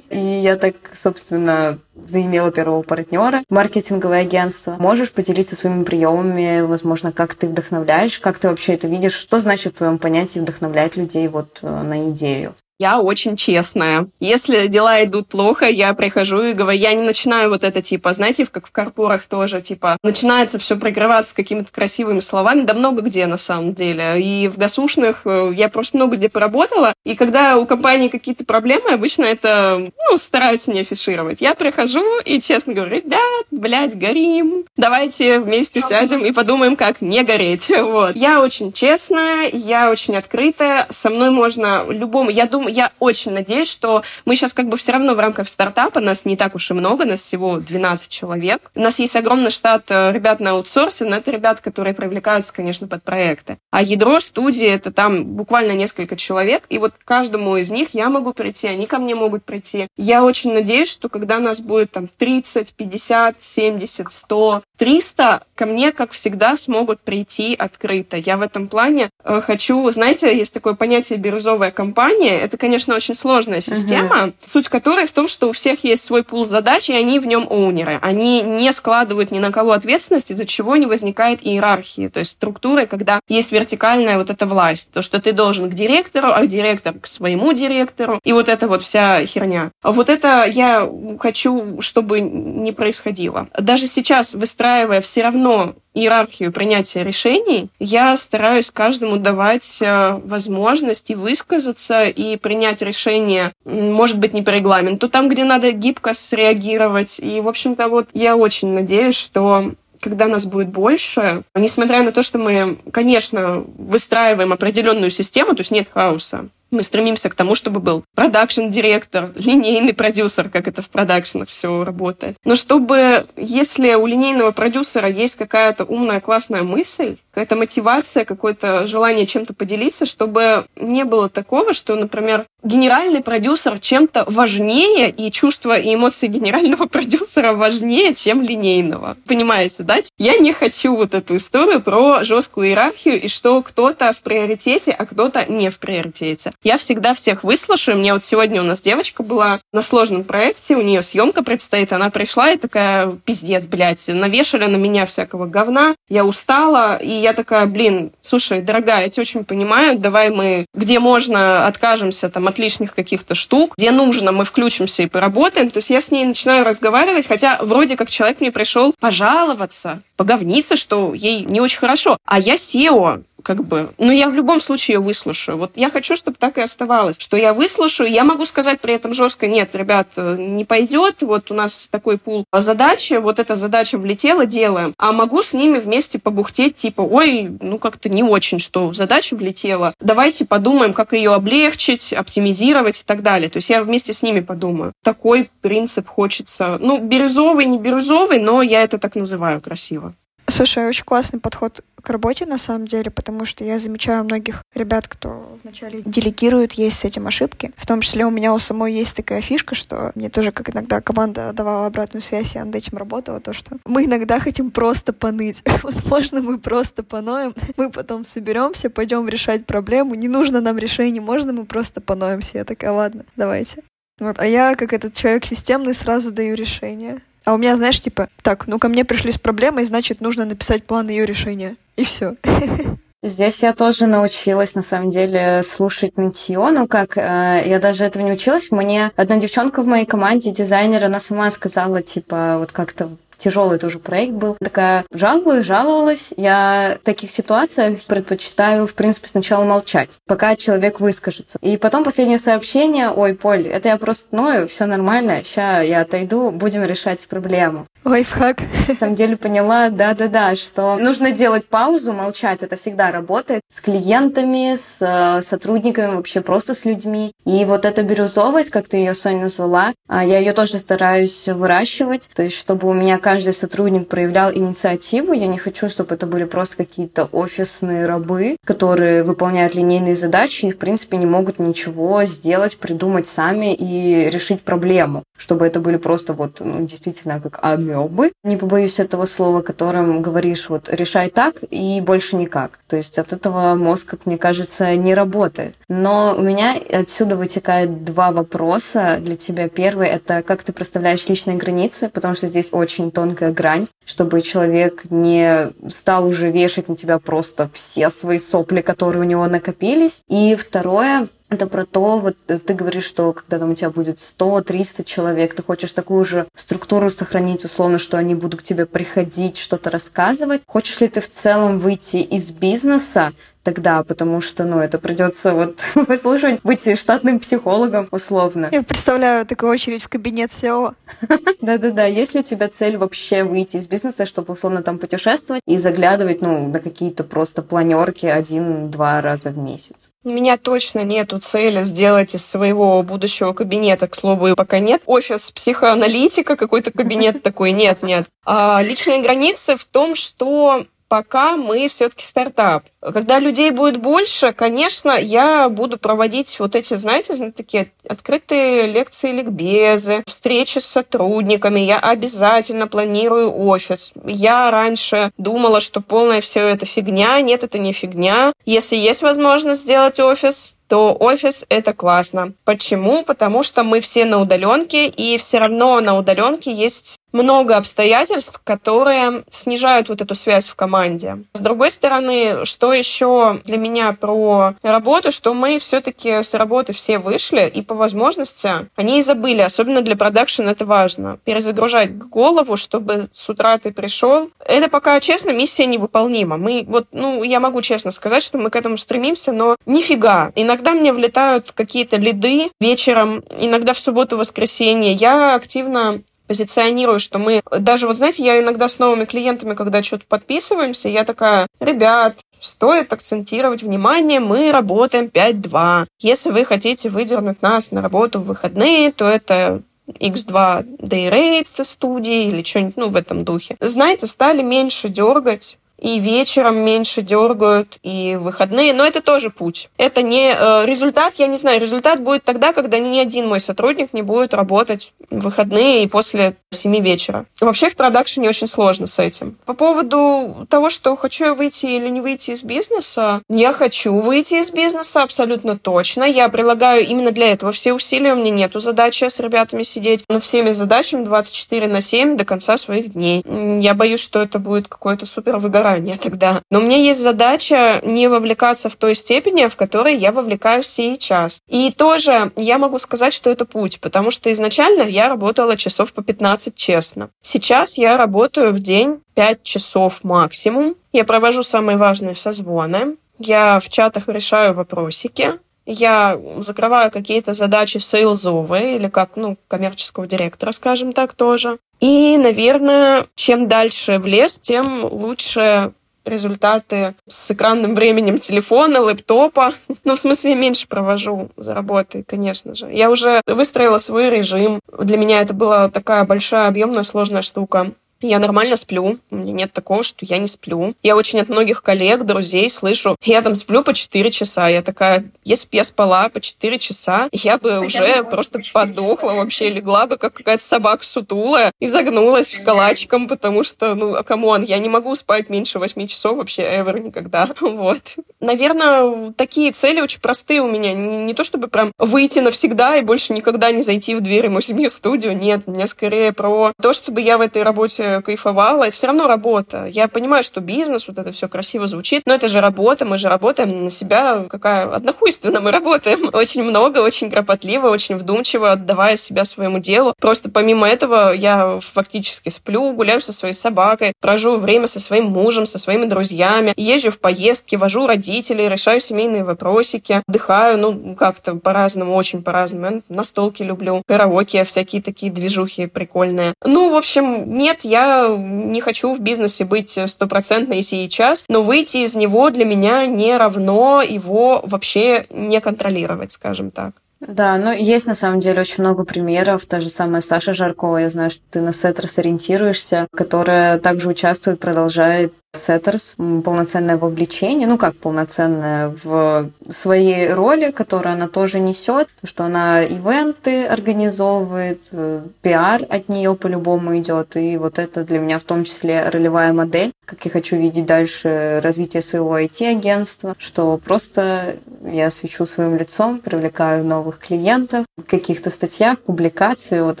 [0.10, 4.76] И я так, собственно, заимела первого партнера, маркетинговое агентство.
[4.78, 9.74] Можешь поделиться своими приемами, возможно, как ты вдохновляешь, как ты вообще это видишь, что значит
[9.74, 12.54] в твоем понятии вдохновлять людей вот э, на идею?
[12.78, 14.08] Я очень честная.
[14.20, 18.44] Если дела идут плохо, я прихожу и говорю, я не начинаю вот это типа, знаете,
[18.44, 23.38] как в корпорах тоже, типа, начинается все прикрываться какими-то красивыми словами, да много где на
[23.38, 24.20] самом деле.
[24.20, 28.90] И в гасушных э, я просто много где поработала, и когда у компании какие-то проблемы,
[28.92, 31.40] обычно это, ну, стараюсь не афишировать.
[31.40, 37.22] Я прихожу и честно говорю, ребят, блядь, горим, давайте вместе сядем и подумаем, как не
[37.22, 37.70] гореть.
[37.70, 38.16] Вот.
[38.16, 43.70] Я очень честная, я очень открытая, со мной можно любому, я думаю, я очень надеюсь,
[43.70, 46.74] что мы сейчас как бы все равно в рамках стартапа, нас не так уж и
[46.74, 48.70] много, нас всего 12 человек.
[48.74, 52.86] У нас есть огромный штат э, ребят на аутсорсе, но это ребят, которые привлекаются, конечно,
[52.86, 53.58] под проекты.
[53.70, 58.32] А ядро студии— это там буквально несколько человек, и вот каждому из них я могу
[58.32, 59.88] прийти, они ко мне могут прийти.
[59.96, 65.92] Я очень надеюсь, что когда нас будет там 30, 50, 70, 100, 300, ко мне,
[65.92, 68.16] как всегда, смогут прийти открыто.
[68.16, 69.88] Я в этом плане э, хочу...
[69.90, 72.38] Знаете, есть такое понятие «бирюзовая компания».
[72.38, 74.34] Это, конечно, очень сложная система, uh-huh.
[74.44, 77.46] суть которой в том, что у всех есть свой пул задач, и они в нем
[77.48, 77.98] оунеры.
[78.02, 82.86] Они не складывают ни на кого ответственность, из-за чего не возникает иерархии, то есть структуры,
[82.86, 87.06] когда есть вертикальная вот эта власть, то, что ты должен к директору, а директор к
[87.06, 89.70] своему директору, и вот эта вот вся херня.
[89.82, 90.88] Вот это я
[91.18, 93.48] хочу, чтобы не происходило.
[93.58, 101.14] Даже сейчас, выстраивая все равно иерархию принятия решений, я стараюсь каждому давать э, возможность и
[101.14, 107.18] высказаться, и принять решение, может быть, не по регламенту, там, где надо гибко среагировать.
[107.18, 112.22] И, в общем-то, вот я очень надеюсь, что когда нас будет больше, несмотря на то,
[112.22, 117.80] что мы, конечно, выстраиваем определенную систему, то есть нет хаоса, мы стремимся к тому, чтобы
[117.80, 122.36] был продакшн-директор, линейный продюсер, как это в продакшенах все работает.
[122.44, 129.26] Но чтобы, если у линейного продюсера есть какая-то умная, классная мысль, какая-то мотивация, какое-то желание
[129.26, 135.94] чем-то поделиться, чтобы не было такого, что, например, генеральный продюсер чем-то важнее, и чувства и
[135.94, 139.16] эмоции генерального продюсера важнее, чем линейного.
[139.26, 139.98] Понимаете, да?
[140.18, 145.04] Я не хочу вот эту историю про жесткую иерархию и что кто-то в приоритете, а
[145.06, 146.52] кто-то не в приоритете.
[146.62, 147.98] Я всегда всех выслушаю.
[147.98, 152.10] Мне вот сегодня у нас девочка была на сложном проекте, у нее съемка предстоит, она
[152.10, 157.66] пришла и такая, пиздец, блядь, навешали на меня всякого говна, я устала, и я такая,
[157.66, 162.94] блин, слушай, дорогая, я тебя очень понимаю, давай мы, где можно, откажемся там от лишних
[162.94, 165.70] каких-то штук, где нужно, мы включимся и поработаем.
[165.70, 170.76] То есть я с ней начинаю разговаривать, хотя вроде как человек мне пришел пожаловаться, поговниться,
[170.76, 172.18] что ей не очень хорошо.
[172.24, 173.90] А я SEO, как бы.
[173.96, 175.56] Но я в любом случае ее выслушаю.
[175.56, 179.14] Вот я хочу, чтобы так и оставалось, что я выслушаю, я могу сказать при этом
[179.14, 184.46] жестко, нет, ребят, не пойдет, вот у нас такой пул задачи, вот эта задача влетела,
[184.46, 184.94] делаем.
[184.98, 189.94] А могу с ними вместе побухтеть, типа, ой, ну как-то не очень, что задача влетела.
[190.00, 193.48] Давайте подумаем, как ее облегчить, оптимизировать и так далее.
[193.48, 194.92] То есть я вместе с ними подумаю.
[195.04, 196.78] Такой принцип хочется.
[196.80, 200.14] Ну, бирюзовый, не бирюзовый, но я это так называю красиво.
[200.48, 205.08] Слушай, очень классный подход к работе на самом деле, потому что я замечаю многих ребят,
[205.08, 207.72] кто вначале делегирует, есть с этим ошибки.
[207.76, 211.00] В том числе у меня у самой есть такая фишка, что мне тоже, как иногда
[211.00, 215.62] команда давала обратную связь, я над этим работала, то, что мы иногда хотим просто поныть.
[215.82, 220.14] Вот можно мы просто поноем, мы потом соберемся, пойдем решать проблему.
[220.14, 222.58] Не нужно нам решение, можно мы просто поноемся.
[222.58, 223.82] Я такая, ладно, давайте.
[224.18, 227.20] Вот, а я, как этот человек системный, сразу даю решение.
[227.46, 230.84] А у меня, знаешь, типа, так, ну ко мне пришли с проблемой, значит, нужно написать
[230.84, 231.76] план ее решения.
[231.96, 232.34] И все.
[233.22, 236.58] Здесь я тоже научилась, на самом деле, слушать нытье.
[236.72, 238.72] Ну как, э, я даже этого не училась.
[238.72, 243.98] Мне одна девчонка в моей команде, дизайнер, она сама сказала, типа, вот как-то тяжелый тоже
[243.98, 244.56] проект был.
[244.60, 246.32] Такая жаловалась, жаловалась.
[246.36, 251.58] Я в таких ситуациях предпочитаю, в принципе, сначала молчать, пока человек выскажется.
[251.62, 256.50] И потом последнее сообщение, ой, Поль, это я просто ною, все нормально, сейчас я отойду,
[256.50, 257.86] будем решать проблему.
[258.04, 258.62] Лайфхак.
[258.88, 264.74] На самом деле поняла, да-да-да, что нужно делать паузу, молчать, это всегда работает с клиентами,
[264.76, 267.32] с э, сотрудниками, вообще просто с людьми.
[267.44, 272.30] И вот эта бирюзовость, как ты ее, Соня, назвала, а, я ее тоже стараюсь выращивать,
[272.32, 275.32] то есть чтобы у меня каждый сотрудник проявлял инициативу.
[275.32, 280.70] Я не хочу, чтобы это были просто какие-то офисные рабы, которые выполняют линейные задачи и,
[280.70, 285.24] в принципе, не могут ничего сделать, придумать сами и решить проблему.
[285.36, 290.68] Чтобы это были просто вот ну, действительно как амебы, не побоюсь этого слова, которым говоришь
[290.68, 292.78] вот решай так и больше никак.
[292.86, 295.74] То есть от этого мозг, как мне кажется, не работает.
[295.88, 299.68] Но у меня отсюда вытекает два вопроса для тебя.
[299.68, 305.04] Первый— это как ты проставляешь личные границы, потому что здесь очень тонкая грань, чтобы человек
[305.08, 310.20] не стал уже вешать на тебя просто все свои сопли, которые у него накопились.
[310.28, 315.04] И второе, это про то, вот ты говоришь, что когда там у тебя будет 100-300
[315.04, 319.90] человек, ты хочешь такую же структуру сохранить, условно, что они будут к тебе приходить, что-то
[319.90, 320.60] рассказывать.
[320.66, 323.32] Хочешь ли ты в целом выйти из бизнеса
[323.66, 328.68] тогда, потому что, ну, это придется вот выслушивать, быть штатным психологом условно.
[328.70, 330.94] Я представляю такую очередь в кабинет SEO.
[331.60, 335.78] Да-да-да, есть ли у тебя цель вообще выйти из бизнеса, чтобы условно там путешествовать и
[335.78, 340.10] заглядывать, ну, на какие-то просто планерки один-два раза в месяц?
[340.22, 345.02] У меня точно нету цели сделать из своего будущего кабинета, к слову, пока нет.
[345.06, 348.26] Офис психоаналитика, какой-то кабинет такой, нет, нет.
[348.44, 352.84] А личные границы в том, что пока мы все-таки стартап.
[353.00, 360.24] Когда людей будет больше, конечно, я буду проводить вот эти, знаете, такие открытые лекции, ликбезы,
[360.26, 361.80] встречи с сотрудниками.
[361.80, 364.12] Я обязательно планирую офис.
[364.24, 367.40] Я раньше думала, что полная все это фигня.
[367.40, 368.52] Нет, это не фигня.
[368.64, 372.52] Если есть возможность сделать офис, то офис это классно.
[372.64, 373.24] Почему?
[373.24, 379.44] Потому что мы все на удаленке, и все равно на удаленке есть много обстоятельств, которые
[379.50, 381.44] снижают вот эту связь в команде.
[381.52, 387.18] С другой стороны, что еще для меня про работу, что мы все-таки с работы все
[387.18, 393.28] вышли, и по возможности они и забыли, особенно для продакшена это важно, перезагружать голову, чтобы
[393.32, 394.48] с утра ты пришел.
[394.64, 396.56] Это пока, честно, миссия невыполнима.
[396.56, 400.52] Мы вот, ну, я могу честно сказать, что мы к этому стремимся, но нифига.
[400.54, 405.14] Иногда Иногда мне влетают какие-то лиды вечером, иногда в субботу-воскресенье.
[405.14, 407.62] Я активно позиционирую, что мы...
[407.78, 413.10] Даже, вот знаете, я иногда с новыми клиентами, когда что-то подписываемся, я такая, ребят, стоит
[413.10, 416.08] акцентировать внимание, мы работаем 5-2.
[416.20, 422.48] Если вы хотите выдернуть нас на работу в выходные, то это X2 Day Rate студии
[422.48, 423.76] или что-нибудь, ну, в этом духе.
[423.80, 428.92] Знаете, стали меньше дергать и вечером меньше дергают, и выходные.
[428.92, 429.88] Но это тоже путь.
[429.96, 434.12] Это не э, результат, я не знаю, результат будет тогда, когда ни один мой сотрудник
[434.12, 437.46] не будет работать в выходные и после 7 вечера.
[437.60, 439.56] Вообще в продакшене очень сложно с этим.
[439.64, 444.54] По поводу того, что хочу я выйти или не выйти из бизнеса, я хочу выйти
[444.54, 446.24] из бизнеса абсолютно точно.
[446.24, 448.34] Я прилагаю именно для этого все усилия.
[448.34, 452.76] У меня нету задачи с ребятами сидеть над всеми задачами 24 на 7 до конца
[452.76, 453.42] своих дней.
[453.80, 456.62] Я боюсь, что это будет какое-то супер выгорание заранее тогда.
[456.70, 461.60] Но у меня есть задача не вовлекаться в той степени, в которой я вовлекаюсь сейчас.
[461.68, 466.22] И тоже я могу сказать, что это путь, потому что изначально я работала часов по
[466.22, 467.30] 15 честно.
[467.42, 470.96] Сейчас я работаю в день 5 часов максимум.
[471.12, 473.16] Я провожу самые важные созвоны.
[473.38, 480.72] Я в чатах решаю вопросики, я закрываю какие-то задачи сейлзовые или как, ну, коммерческого директора,
[480.72, 481.78] скажем так, тоже.
[482.00, 485.92] И, наверное, чем дальше в лес, тем лучше
[486.26, 489.74] результаты с экранным временем телефона, лэптопа.
[490.04, 492.92] Ну, в смысле, меньше провожу за работой, конечно же.
[492.92, 494.80] Я уже выстроила свой режим.
[494.98, 497.92] Для меня это была такая большая, объемная, сложная штука.
[498.20, 499.18] Я нормально сплю.
[499.30, 500.94] У меня нет такого, что я не сплю.
[501.02, 504.68] Я очень от многих коллег, друзей слышу, я там сплю по 4 часа.
[504.68, 509.68] Я такая, если бы я спала по 4 часа, я бы уже просто подохла вообще,
[509.68, 514.45] легла бы, как какая-то собака сутулая, и загнулась в калачиком, потому что, ну, а come
[514.45, 517.48] on, я не могу спать меньше 8 часов вообще ever никогда.
[517.76, 518.16] Вот.
[518.40, 520.94] Наверное, такие цели очень простые у меня.
[520.94, 524.60] Не, не то чтобы прям выйти навсегда и больше никогда не зайти в дверь мою
[524.62, 525.36] семью студию.
[525.36, 528.84] Нет, мне скорее про то, чтобы я в этой работе кайфовала.
[528.84, 529.86] Это все равно работа.
[529.86, 533.28] Я понимаю, что бизнес, вот это все красиво звучит, но это же работа, мы же
[533.28, 534.44] работаем на себя.
[534.48, 536.30] Какая однохуйственно мы работаем.
[536.32, 540.14] Очень много, очень кропотливо, очень вдумчиво, отдавая себя своему делу.
[540.20, 545.66] Просто помимо этого я фактически сплю, гуляю со своей собакой, провожу время со своим мужем,
[545.66, 552.14] со своими друзьями, езжу в поездки, вожу родителей, решаю семейные вопросики, отдыхаю, ну, как-то по-разному,
[552.14, 552.86] очень по-разному.
[552.86, 556.54] Я настолки люблю, караоке, всякие такие движухи прикольные.
[556.64, 561.98] Ну, в общем, нет, я я не хочу в бизнесе быть стопроцентной сейчас, но выйти
[561.98, 566.92] из него для меня не равно его вообще не контролировать, скажем так.
[567.20, 569.64] Да, ну есть на самом деле очень много примеров.
[569.64, 574.60] Та же самая Саша Жаркова, я знаю, что ты на Setters ориентируешься, которая также участвует,
[574.60, 582.44] продолжает Setters, полноценное вовлечение, ну как полноценное в своей роли, которую она тоже несет, что
[582.44, 588.44] она ивенты организовывает, э, пиар от нее по-любому идет, и вот это для меня в
[588.44, 595.10] том числе ролевая модель, как я хочу видеть дальше развитие своего IT-агентства, что просто я
[595.10, 600.00] свечу своим лицом, привлекаю новых клиентов, каких-то статьях, публикации, вот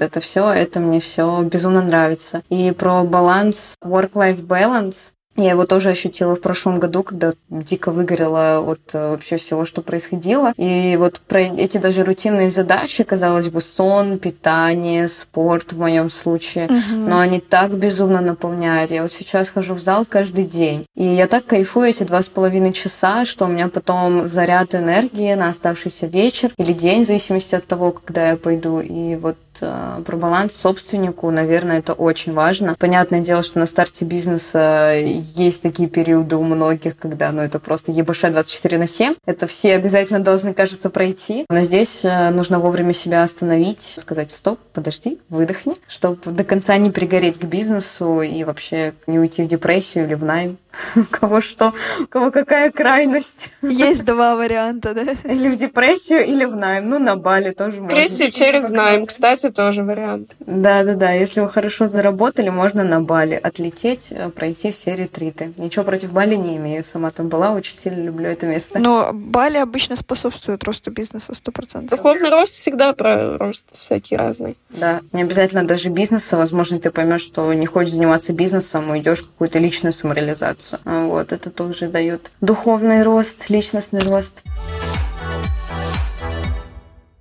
[0.00, 2.42] это все, это мне все безумно нравится.
[2.50, 8.60] И про баланс, work-life balance, я его тоже ощутила в прошлом году, когда дико выгорела
[8.60, 10.52] от э, вообще всего, что происходило.
[10.56, 16.66] И вот про эти даже рутинные задачи, казалось бы, сон, питание, спорт в моем случае,
[16.66, 16.96] угу.
[16.96, 18.90] но они так безумно наполняют.
[18.90, 20.84] Я вот сейчас хожу в зал каждый день.
[20.94, 25.34] И я так кайфую эти два с половиной часа, что у меня потом заряд энергии
[25.34, 28.80] на оставшийся вечер или день, в зависимости от того, когда я пойду.
[28.80, 32.74] И вот про баланс собственнику, наверное, это очень важно.
[32.78, 37.92] Понятное дело, что на старте бизнеса есть такие периоды у многих, когда ну, это просто
[37.92, 39.14] ебаш 24 на 7.
[39.26, 41.44] Это все обязательно должны, кажется, пройти.
[41.48, 46.90] Но здесь э, нужно вовремя себя остановить, сказать стоп, подожди, выдохни, чтобы до конца не
[46.90, 50.58] пригореть к бизнесу и вообще не уйти в депрессию или в найм.
[50.96, 53.50] У кого что, у кого какая крайность.
[53.62, 55.02] Есть два варианта, да?
[55.24, 56.88] Или в депрессию, или в найм.
[56.88, 57.96] Ну, на Бали тоже можно.
[57.96, 60.34] Депрессию через найм, кстати, тоже вариант.
[60.40, 65.52] Да-да-да, если вы хорошо заработали, можно на Бали отлететь, э, пройти все ретриты.
[65.56, 68.78] Ничего против Бали не имею, сама там была, очень сильно люблю это место.
[68.78, 71.88] Но Бали обычно способствует росту бизнеса 100%.
[71.88, 74.56] Духовный рост всегда про рост всякий разный.
[74.70, 79.26] Да, не обязательно даже бизнеса, возможно, ты поймешь, что не хочешь заниматься бизнесом, уйдешь в
[79.26, 80.65] какую-то личную самореализацию.
[80.84, 84.42] Вот, это тоже дает духовный рост, личностный рост.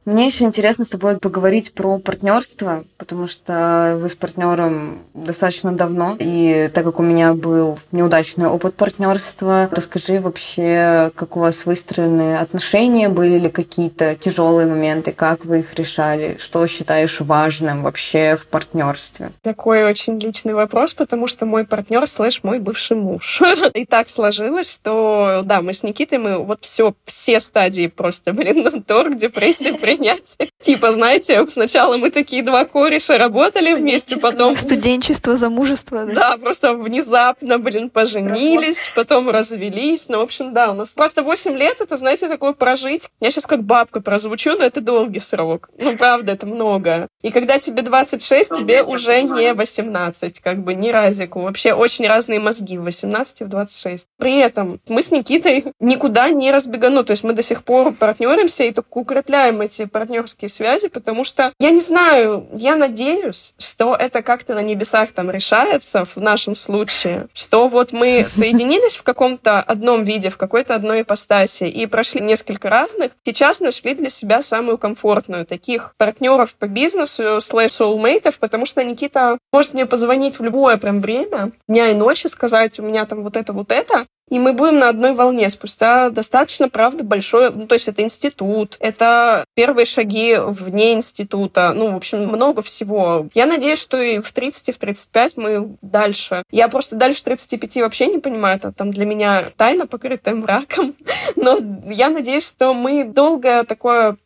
[0.05, 6.15] Мне еще интересно с тобой поговорить про партнерство, потому что вы с партнером достаточно давно,
[6.19, 12.37] и так как у меня был неудачный опыт партнерства, расскажи вообще, как у вас выстроены
[12.37, 18.47] отношения, были ли какие-то тяжелые моменты, как вы их решали, что считаешь важным вообще в
[18.47, 19.31] партнерстве?
[19.41, 23.41] Такой очень личный вопрос, потому что мой партнер слэш мой бывший муж.
[23.73, 28.83] И так сложилось, что да, мы с Никитой, мы вот все, все стадии просто, блин,
[28.87, 30.37] торг, депрессия, принять.
[30.61, 34.55] Типа, знаете, сначала мы такие два кореша работали вместе, потом...
[34.55, 36.05] Студенчество, замужество.
[36.05, 40.07] Да, да просто внезапно, блин, поженились, потом развелись.
[40.09, 43.09] Ну, в общем, да, у нас просто 8 лет, это, знаете, такое прожить.
[43.19, 45.69] Я сейчас как бабка прозвучу, но это долгий срок.
[45.77, 47.07] Ну, правда, это много.
[47.21, 51.41] И когда тебе 26, тебе уже не 18, как бы, ни разику.
[51.41, 54.07] Вообще очень разные мозги в 18 и в 26.
[54.17, 57.03] При этом мы с Никитой никуда не разбегану.
[57.03, 61.23] То есть мы до сих пор партнеримся и только укрепляем эти партнерские партнерские связи, потому
[61.23, 66.55] что я не знаю, я надеюсь, что это как-то на небесах там решается в нашем
[66.55, 72.21] случае, что вот мы соединились в каком-то одном виде, в какой-то одной ипостаси и прошли
[72.21, 78.65] несколько разных, сейчас нашли для себя самую комфортную таких партнеров по бизнесу, слэш soulmate'ов, потому
[78.65, 83.05] что Никита может мне позвонить в любое прям время, дня и ночи, сказать, у меня
[83.05, 87.51] там вот это, вот это, и мы будем на одной волне спустя достаточно, правда, большой,
[87.53, 93.27] ну, то есть это институт, это первые шаги вне института, ну, в общем, много всего.
[93.33, 96.43] Я надеюсь, что и в 30, и в 35 мы дальше.
[96.51, 100.95] Я просто дальше 35 вообще не понимаю, это там для меня тайна, покрытая мраком,
[101.35, 104.17] но я надеюсь, что мы долго такое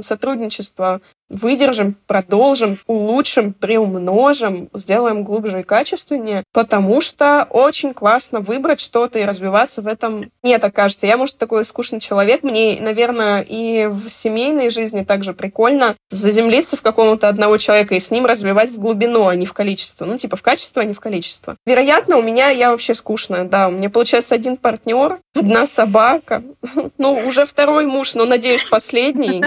[0.00, 9.18] сотрудничество выдержим, продолжим, улучшим, приумножим, сделаем глубже и качественнее, потому что очень классно выбрать что-то
[9.18, 10.30] и развиваться в этом.
[10.42, 11.06] Мне так кажется.
[11.06, 12.42] Я, может, такой скучный человек.
[12.42, 18.10] Мне, наверное, и в семейной жизни также прикольно заземлиться в какого-то одного человека и с
[18.10, 20.04] ним развивать в глубину, а не в количество.
[20.04, 21.56] Ну, типа в качество, а не в количество.
[21.66, 23.68] Вероятно, у меня я вообще скучная, да.
[23.68, 26.42] У меня получается один партнер, одна собака,
[26.98, 29.42] ну, уже второй муж, но, надеюсь, последний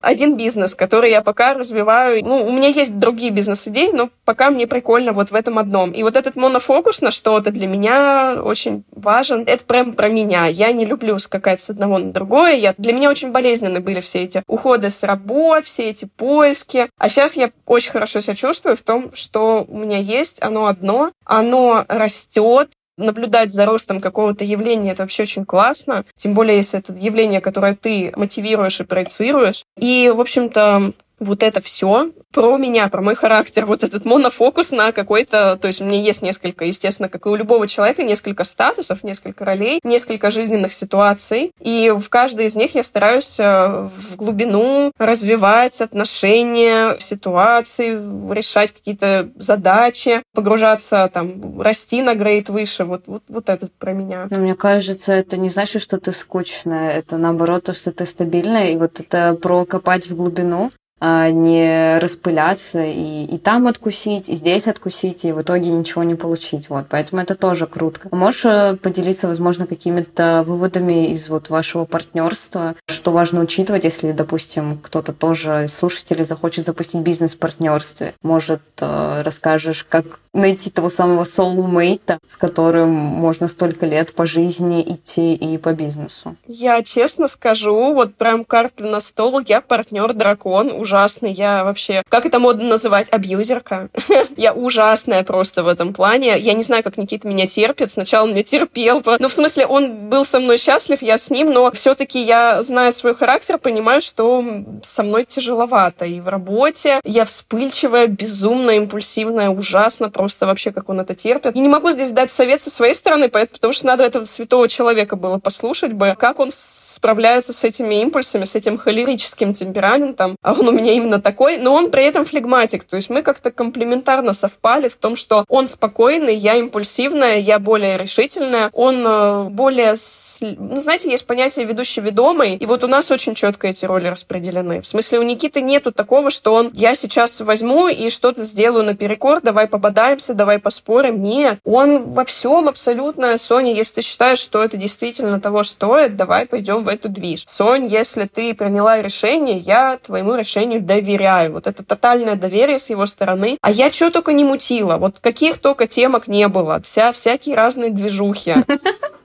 [0.00, 2.24] один бизнес, который я пока развиваю.
[2.24, 5.92] Ну, у меня есть другие бизнес-идеи, но пока мне прикольно вот в этом одном.
[5.92, 9.44] И вот этот монофокус на что-то для меня очень важен.
[9.46, 10.46] Это прям про меня.
[10.46, 12.54] Я не люблю скакать с одного на другое.
[12.54, 12.74] Я...
[12.78, 16.88] Для меня очень болезненны были все эти уходы с работ, все эти поиски.
[16.98, 21.10] А сейчас я очень хорошо себя чувствую в том, что у меня есть оно одно,
[21.24, 26.04] оно растет, наблюдать за ростом какого-то явления, это вообще очень классно.
[26.16, 29.64] Тем более, если это явление, которое ты мотивируешь и проецируешь.
[29.78, 34.92] И, в общем-то, вот это все про меня, про мой характер, вот этот монофокус на
[34.92, 39.02] какой-то, то есть у меня есть несколько, естественно, как и у любого человека, несколько статусов,
[39.02, 44.92] несколько ролей, несколько жизненных ситуаций, и в каждой из них я стараюсь э, в глубину
[44.98, 47.92] развивать отношения, ситуации,
[48.32, 54.26] решать какие-то задачи, погружаться, там, расти на грейд выше, вот, вот, вот это про меня.
[54.30, 58.68] Но мне кажется, это не значит, что ты скучная, это наоборот то, что ты стабильная,
[58.68, 60.70] и вот это про копать в глубину,
[61.00, 66.70] не распыляться и, и там откусить, и здесь откусить, и в итоге ничего не получить.
[66.70, 68.00] Вот, поэтому это тоже круто.
[68.10, 74.78] Можешь э, поделиться, возможно, какими-то выводами из вот вашего партнерства, что важно учитывать, если, допустим,
[74.82, 78.14] кто-то тоже из захочет запустить бизнес в партнерстве?
[78.22, 84.82] Может, э, расскажешь, как найти того самого soulmate, с которым можно столько лет по жизни
[84.82, 86.36] идти и по бизнесу?
[86.46, 91.32] Я честно скажу, вот прям карты на стол, я партнер-дракон, ужасный.
[91.32, 93.88] Я вообще, как это модно называть, абьюзерка.
[94.36, 96.38] я ужасная просто в этом плане.
[96.38, 97.90] Я не знаю, как Никита меня терпит.
[97.90, 99.02] Сначала меня терпел.
[99.18, 102.92] Ну, в смысле, он был со мной счастлив, я с ним, но все-таки я, зная
[102.92, 104.44] свой характер, понимаю, что
[104.82, 106.04] со мной тяжеловато.
[106.04, 111.56] И в работе я вспыльчивая, безумно импульсивная, ужасно, просто вообще, как он это терпит.
[111.56, 115.16] И не могу здесь дать совет со своей стороны, потому что надо этого святого человека
[115.16, 116.50] было послушать бы, как он
[116.96, 120.36] справляется с этими импульсами, с этим холерическим темпераментом.
[120.42, 122.84] А он у меня именно такой, но он при этом флегматик.
[122.84, 127.98] То есть мы как-то комплементарно совпали в том, что он спокойный, я импульсивная, я более
[127.98, 129.94] решительная, он э, более...
[130.40, 134.80] Ну, знаете, есть понятие ведущий-ведомый, и вот у нас очень четко эти роли распределены.
[134.80, 139.42] В смысле, у Никиты нету такого, что он я сейчас возьму и что-то сделаю наперекор,
[139.42, 141.22] давай пободаемся, давай поспорим.
[141.22, 146.46] Нет, он во всем абсолютно, Соня, если ты считаешь, что это действительно того стоит, давай
[146.46, 147.44] пойдем в эту движ.
[147.46, 151.52] Сонь, если ты приняла решение, я твоему решению доверяю.
[151.52, 153.58] Вот это тотальное доверие с его стороны.
[153.60, 154.96] А я что только не мутила.
[154.96, 156.80] Вот каких только темок не было.
[156.80, 158.54] Вся, всякие разные движухи.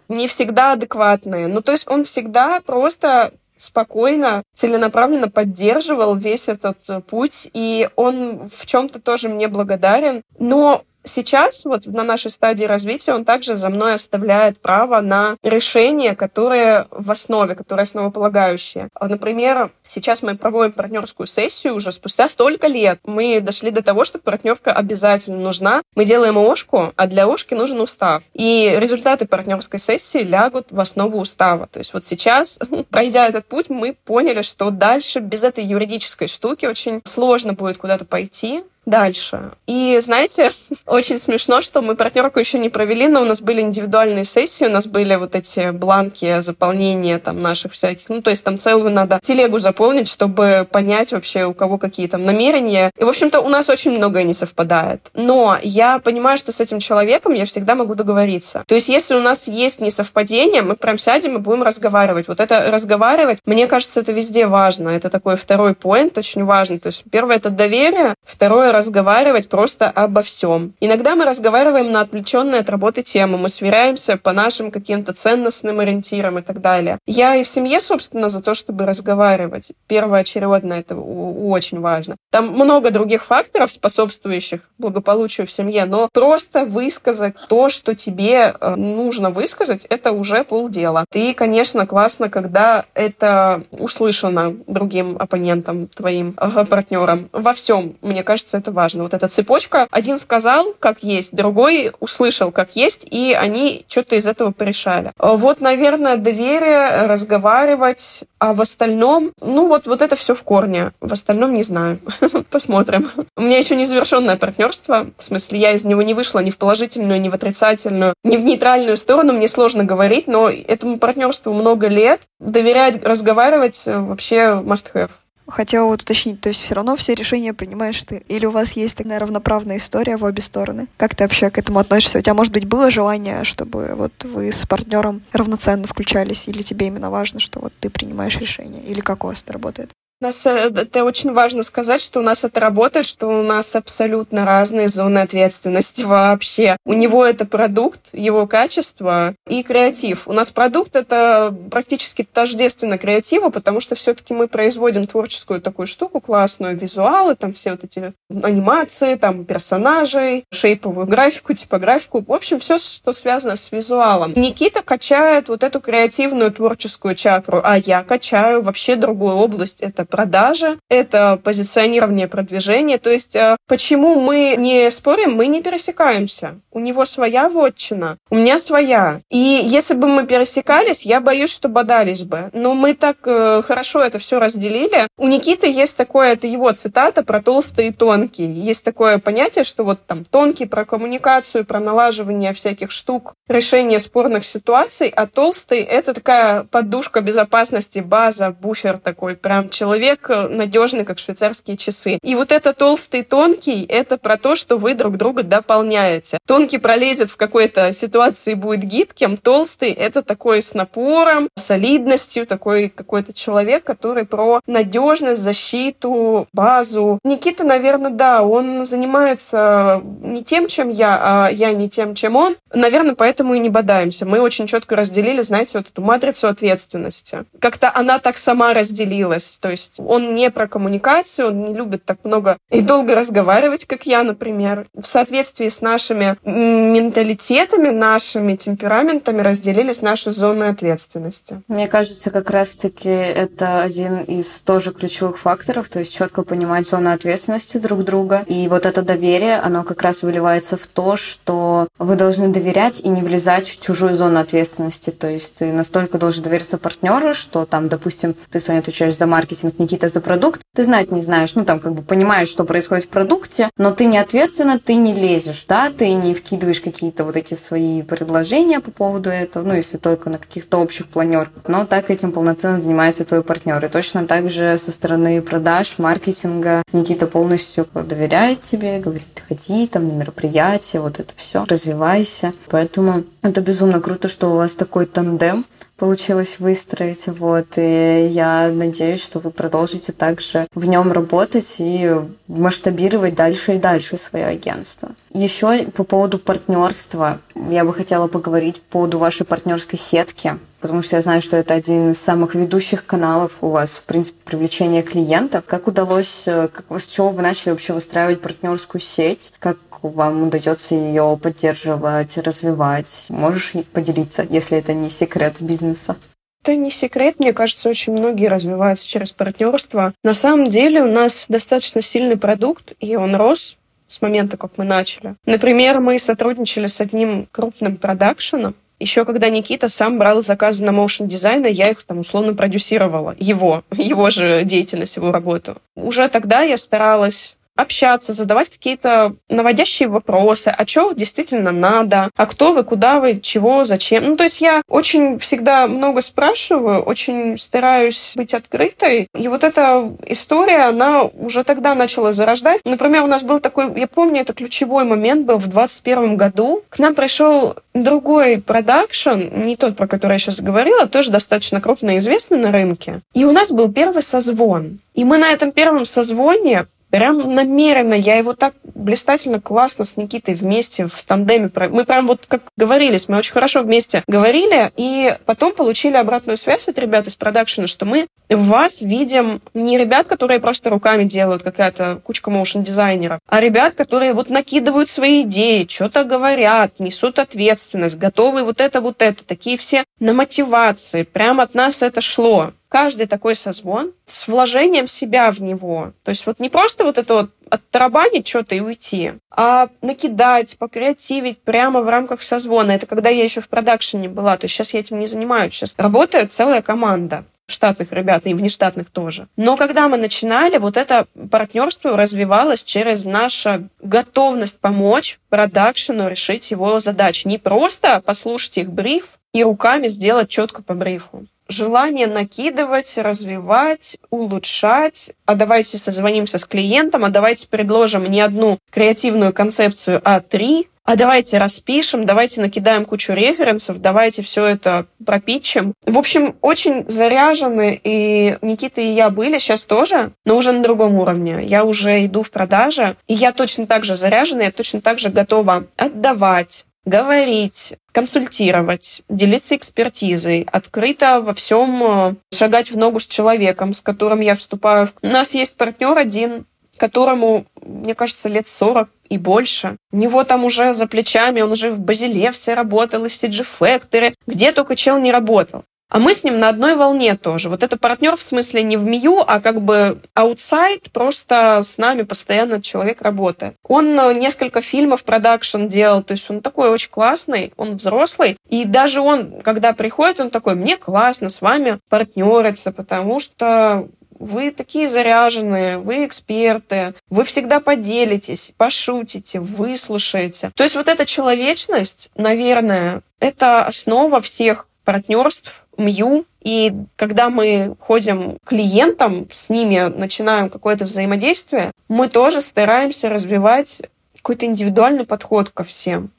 [0.10, 1.48] Не всегда адекватные.
[1.48, 8.66] Ну, то есть он всегда просто спокойно, целенаправленно поддерживал весь этот путь, и он в
[8.66, 10.22] чем-то тоже мне благодарен.
[10.38, 16.16] Но Сейчас, вот на нашей стадии развития, он также за мной оставляет право на решение,
[16.16, 18.90] которое в основе, которое основополагающее.
[19.00, 23.00] Например, сейчас мы проводим партнерскую сессию уже спустя столько лет.
[23.06, 25.82] Мы дошли до того, что партнерка обязательно нужна.
[25.96, 28.24] Мы делаем ОШКу, а для ОШКи нужен устав.
[28.34, 31.68] И результаты партнерской сессии лягут в основу устава.
[31.68, 36.66] То есть вот сейчас, пройдя этот путь, мы поняли, что дальше без этой юридической штуки
[36.66, 39.52] очень сложно будет куда-то пойти дальше.
[39.68, 40.52] И знаете,
[40.86, 44.70] очень смешно, что мы партнерку еще не провели, но у нас были индивидуальные сессии, у
[44.70, 49.20] нас были вот эти бланки заполнения там наших всяких, ну, то есть там целую надо
[49.22, 52.92] телегу заполнить, чтобы понять вообще, у кого какие там намерения.
[52.98, 55.10] И, в общем-то, у нас очень многое не совпадает.
[55.14, 58.64] Но я понимаю, что с этим человеком я всегда могу договориться.
[58.68, 62.28] То есть, если у нас есть несовпадение, мы прям сядем и будем разговаривать.
[62.28, 64.90] Вот это разговаривать, мне кажется, это везде важно.
[64.90, 66.80] Это такой второй поинт, очень важный.
[66.80, 70.74] То есть, первое— это доверие, второе разговаривать просто обо всем.
[70.80, 76.40] Иногда мы разговариваем на отвлеченные от работы темы, мы сверяемся по нашим каким-то ценностным ориентирам
[76.40, 76.98] и так далее.
[77.06, 79.72] Я и в семье, собственно, за то, чтобы разговаривать.
[79.88, 82.16] Первоочередно это очень важно.
[82.32, 88.76] Там много других факторов, способствующих благополучию в семье, но просто высказать то, что тебе э,
[88.76, 91.06] нужно высказать, это уже полдела.
[91.10, 97.30] Ты, конечно, классно, когда это услышано другим оппонентом, твоим партнером.
[97.32, 99.04] Во всем, мне кажется, это важно.
[99.04, 99.88] Вот эта цепочка.
[99.92, 105.12] Один сказал, как есть, другой услышал, как есть, и они что-то из этого порешали.
[105.18, 110.92] Вот, наверное, доверие, разговаривать, а в остальном, ну вот, вот это все в корне.
[111.02, 112.00] В остальном не знаю.
[112.50, 113.10] Посмотрим.
[113.36, 115.08] У меня еще незавершенное партнерство.
[115.18, 118.44] В смысле, я из него не вышла ни в положительную, ни в отрицательную, ни в
[118.44, 119.34] нейтральную сторону.
[119.34, 122.22] Мне сложно говорить, но этому партнерству много лет.
[122.40, 125.10] Доверять, разговаривать вообще must have.
[125.52, 128.24] Хотела вот уточнить, то есть все равно все решения принимаешь ты?
[128.28, 130.88] Или у вас есть такая равноправная история в обе стороны?
[130.98, 132.20] Как ты вообще к этому относишься?
[132.20, 136.48] У тебя, может быть, было желание, чтобы вот вы с партнером равноценно включались?
[136.48, 138.82] Или тебе именно важно, что вот ты принимаешь решение?
[138.84, 139.92] Или как у вас это работает?
[140.22, 144.46] Нас э, это очень важно сказать, что у нас это работает, что у нас абсолютно
[144.46, 146.78] разные зоны ответственности вообще.
[146.86, 150.28] У него это продукт, его качество и креатив.
[150.28, 156.22] У нас продукт это практически тождественно креативу, потому что все-таки мы производим творческую такую штуку
[156.22, 162.24] классную, визуалы, там все вот эти анимации, там персонажей, шейповую графику, типографику.
[162.28, 164.34] В общем, все, что связано с визуалом.
[164.36, 169.82] Никита качает вот эту креативную творческую чакру, а я качаю вообще другую область.
[169.82, 173.00] Это продажа, это позиционирование, продвижение.
[173.00, 176.60] То есть э, почему мы не спорим, мы не пересекаемся.
[176.72, 179.22] У него своя вотчина, у меня своя.
[179.32, 182.50] И если бы мы пересекались, я боюсь, что бодались бы.
[182.54, 185.08] Но мы так э, хорошо это все разделили.
[185.18, 188.54] У Никиты есть такое, это его цитата про толстые и тонкие.
[188.54, 194.44] Есть такое понятие, что вот там тонкий про коммуникацию, про налаживание всяких штук, решение спорных
[194.46, 201.06] ситуаций, а толстый— это такая подушка безопасности, база, буфер такой, прям человек человек э, надежный,
[201.06, 202.18] как швейцарские часы.
[202.24, 206.38] И вот это толстый тонкий, это про то, что вы друг друга дополняете.
[206.48, 212.90] Тонкий пролезет в какой-то ситуации и будет гибким, толстый это такой с напором, солидностью, такой
[212.90, 217.20] какой-то человек, который про надежность, защиту, базу.
[217.24, 222.56] Никита, наверное, да, он занимается не тем, чем я, а я не тем, чем он.
[222.74, 224.26] Наверное, поэтому и не бодаемся.
[224.26, 227.46] Мы очень четко разделили, знаете, вот эту матрицу ответственности.
[227.60, 229.58] Как-то она так сама разделилась.
[229.60, 233.86] То есть есть он не про коммуникацию, он не любит так много и долго разговаривать,
[233.86, 234.88] как я, например.
[234.96, 241.62] В соответствии с нашими менталитетами, нашими темпераментами разделились наши зоны ответственности.
[241.68, 247.10] Мне кажется, как раз-таки это один из тоже ключевых факторов, то есть четко понимать зоны
[247.10, 248.44] ответственности друг друга.
[248.48, 253.10] И вот это доверие, оно как раз выливается в то, что вы должны доверять и
[253.10, 255.10] не влезать в чужую зону ответственности.
[255.10, 259.71] То есть ты настолько должен довериться партнеру, что там, допустим, ты, Соня, отвечаешь за маркетинг,
[259.80, 263.10] Никита, за продукт, ты знать не знаешь, ну, там, как бы понимаешь, что происходит в
[263.10, 267.54] продукте, но ты не ответственно, ты не лезешь, да, ты не вкидываешь какие-то вот эти
[267.54, 272.32] свои предложения по поводу этого, ну, если только на каких-то общих планерках, но так этим
[272.32, 273.84] полноценно занимается твой партнер.
[273.84, 280.08] И точно так же со стороны продаж, маркетинга Никита полностью доверяет тебе, говорит, ходи там
[280.08, 282.54] на мероприятия, вот это все, развивайся.
[282.70, 285.66] Поэтому это безумно круто, что у вас такой тандем
[286.02, 287.28] получилось выстроить.
[287.28, 287.78] Вот.
[287.78, 292.12] И я надеюсь, что вы продолжите также в нем работать и
[292.48, 295.12] масштабировать дальше и дальше свое агентство.
[295.32, 297.38] Еще по поводу партнерства.
[297.70, 301.76] Я бы хотела поговорить по поводу вашей партнерской сетки потому что я знаю, что это
[301.76, 305.64] один из самых ведущих каналов у вас, в принципе, привлечения клиентов.
[305.68, 309.54] Как удалось, э, как, с чего вы начали вообще выстраивать партнерскую сеть?
[309.60, 309.78] Как
[310.10, 313.28] вам удается ее поддерживать, развивать?
[313.30, 316.16] Можешь поделиться, если это не секрет бизнеса?
[316.64, 320.14] Это не секрет, мне кажется, очень многие развиваются через партнерство.
[320.24, 323.78] На самом деле у нас достаточно сильный продукт, и он рос
[324.08, 325.36] с момента, как мы начали.
[325.46, 331.28] Например, мы сотрудничали с одним крупным продакшеном, еще когда Никита сам брал заказы на моушен
[331.28, 333.36] дизайна, я их там условно продюсировала.
[333.40, 335.82] Его, его же деятельность, его работу.
[335.96, 342.74] Уже тогда я старалась общаться, задавать какие-то наводящие вопросы, а что действительно надо, а кто
[342.74, 344.26] вы, куда вы, чего, зачем.
[344.26, 349.28] Ну, то есть я очень всегда много спрашиваю, очень стараюсь быть открытой.
[349.36, 352.82] И вот эта история, она уже тогда начала зарождать.
[352.86, 356.84] Например, у нас был такой, я помню, это ключевой момент был в 21 году.
[356.90, 362.18] К нам пришел другой продакшн, не тот, про который я сейчас говорила, тоже достаточно крупно
[362.18, 363.22] известный на рынке.
[363.34, 365.00] И у нас был первый созвон.
[365.14, 368.14] И мы на этом первом созвоне Прям намеренно.
[368.14, 371.70] Я его так блистательно, классно с Никитой вместе в тандеме.
[371.90, 376.88] Мы прям вот как говорились, мы очень хорошо вместе говорили, и потом получили обратную связь
[376.88, 381.64] от ребят из продакшена, что мы в вас видим не ребят, которые просто руками делают,
[381.64, 388.64] какая-то кучка моушн-дизайнеров, а ребят, которые вот накидывают свои идеи, что-то говорят, несут ответственность, готовы
[388.64, 389.46] вот это, вот это.
[389.46, 391.24] Такие все на мотивации.
[391.24, 396.12] Прям от нас это шло каждый такой созвон с вложением себя в него.
[396.24, 401.62] То есть вот не просто вот это вот оттарабанить что-то и уйти, а накидать, покреативить
[401.62, 402.92] прямо в рамках созвона.
[402.92, 404.58] Это когда я еще в продакшене была.
[404.58, 405.74] То есть сейчас я этим не занимаюсь.
[405.74, 409.48] Сейчас работает целая команда штатных ребят и внештатных тоже.
[409.56, 417.00] Но когда мы начинали, вот это партнерство развивалось через нашу готовность помочь продакшену решить его
[417.00, 417.48] задачи.
[417.48, 425.32] Не просто послушать их бриф и руками сделать четко по брифу желание накидывать, развивать, улучшать.
[425.46, 430.88] А давайте созвонимся с клиентом, а давайте предложим не одну креативную концепцию, а три.
[431.04, 435.94] А давайте распишем, давайте накидаем кучу референсов, давайте все это пропитчим.
[436.06, 441.16] В общем, очень заряжены, и Никита и я были сейчас тоже, но уже на другом
[441.16, 441.66] уровне.
[441.66, 445.30] Я уже иду в продаже, и я точно так же заряжена, я точно так же
[445.30, 453.94] готова отдавать, говорить, консультировать, делиться экспертизой, открыто во всем э, шагать в ногу с человеком,
[453.94, 455.10] с которым я вступаю.
[455.22, 456.66] У нас есть партнер один,
[456.98, 459.98] которому, мне кажется, лет 40 и больше.
[460.12, 464.34] У него там уже за плечами, он уже в Базилевсе работал, и в CG Factory,
[464.46, 465.84] где только чел не работал.
[466.12, 467.70] А мы с ним на одной волне тоже.
[467.70, 472.24] Вот это партнер в смысле не в МИЮ, а как бы outside, просто с нами
[472.24, 473.76] постоянно человек работает.
[473.88, 478.58] Он э, несколько фильмов продакшн делал, то есть он такой очень классный, он взрослый.
[478.68, 484.72] И даже он, когда приходит, он такой, мне классно с вами партнериться, потому что вы
[484.72, 490.72] такие заряженные, вы эксперты, вы всегда поделитесь, пошутите, выслушаете.
[490.76, 498.58] То есть вот эта человечность, наверное, это основа всех партнерств, МЮ, и когда мы ходим
[498.66, 504.02] клиентам, с ними начинаем какое-то взаимодействие, мы тоже стараемся развивать
[504.36, 506.32] какой-то индивидуальный подход ко всем.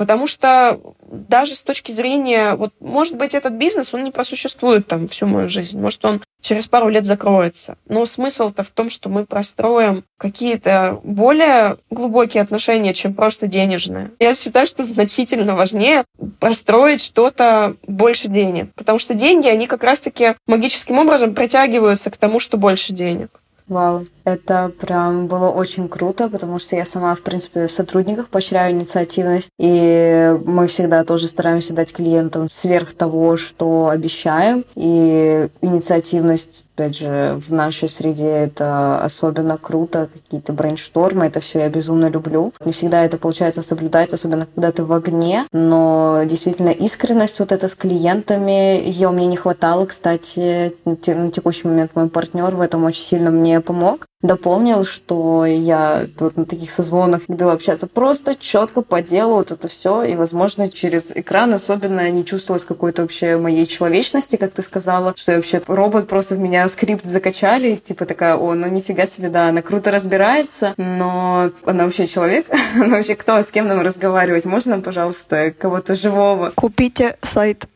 [0.00, 0.80] Потому что
[1.12, 5.50] даже с точки зрения, вот, может быть, этот бизнес, он не просуществует там всю мою
[5.50, 5.78] жизнь.
[5.78, 7.76] Может, он через пару лет закроется.
[7.86, 14.10] Но смысл-то в том, что мы простроим какие-то более глубокие отношения, чем просто денежные.
[14.20, 16.04] Я считаю, что значительно важнее
[16.38, 18.72] простроить что-то больше денег.
[18.76, 23.38] Потому что деньги, они как раз-таки магическим образом притягиваются к тому, что больше денег.
[23.68, 28.72] Вау, это прям было очень круто, потому что я сама, в принципе, в сотрудниках поощряю
[28.72, 36.96] инициативность, и мы всегда тоже стараемся дать клиентам сверх того, что обещаем, и инициативность опять
[36.96, 42.52] же, в нашей среде это особенно круто, какие-то брейнштормы, это все я безумно люблю.
[42.64, 47.68] Не всегда это получается соблюдать, особенно когда ты в огне, но действительно искренность вот эта
[47.68, 53.02] с клиентами, ее мне не хватало, кстати, на текущий момент мой партнер в этом очень
[53.02, 59.00] сильно мне помог дополнил, что я вот на таких созвонах любила общаться просто четко по
[59.00, 64.36] делу, вот это все, и, возможно, через экран особенно не чувствовалось какой-то вообще моей человечности,
[64.36, 68.54] как ты сказала, что я вообще робот просто в меня скрипт закачали, типа такая, о,
[68.54, 73.50] ну нифига себе, да, она круто разбирается, но она вообще человек, она вообще кто, с
[73.50, 76.52] кем нам разговаривать, можно, пожалуйста, кого-то живого?
[76.54, 77.66] Купите сайт.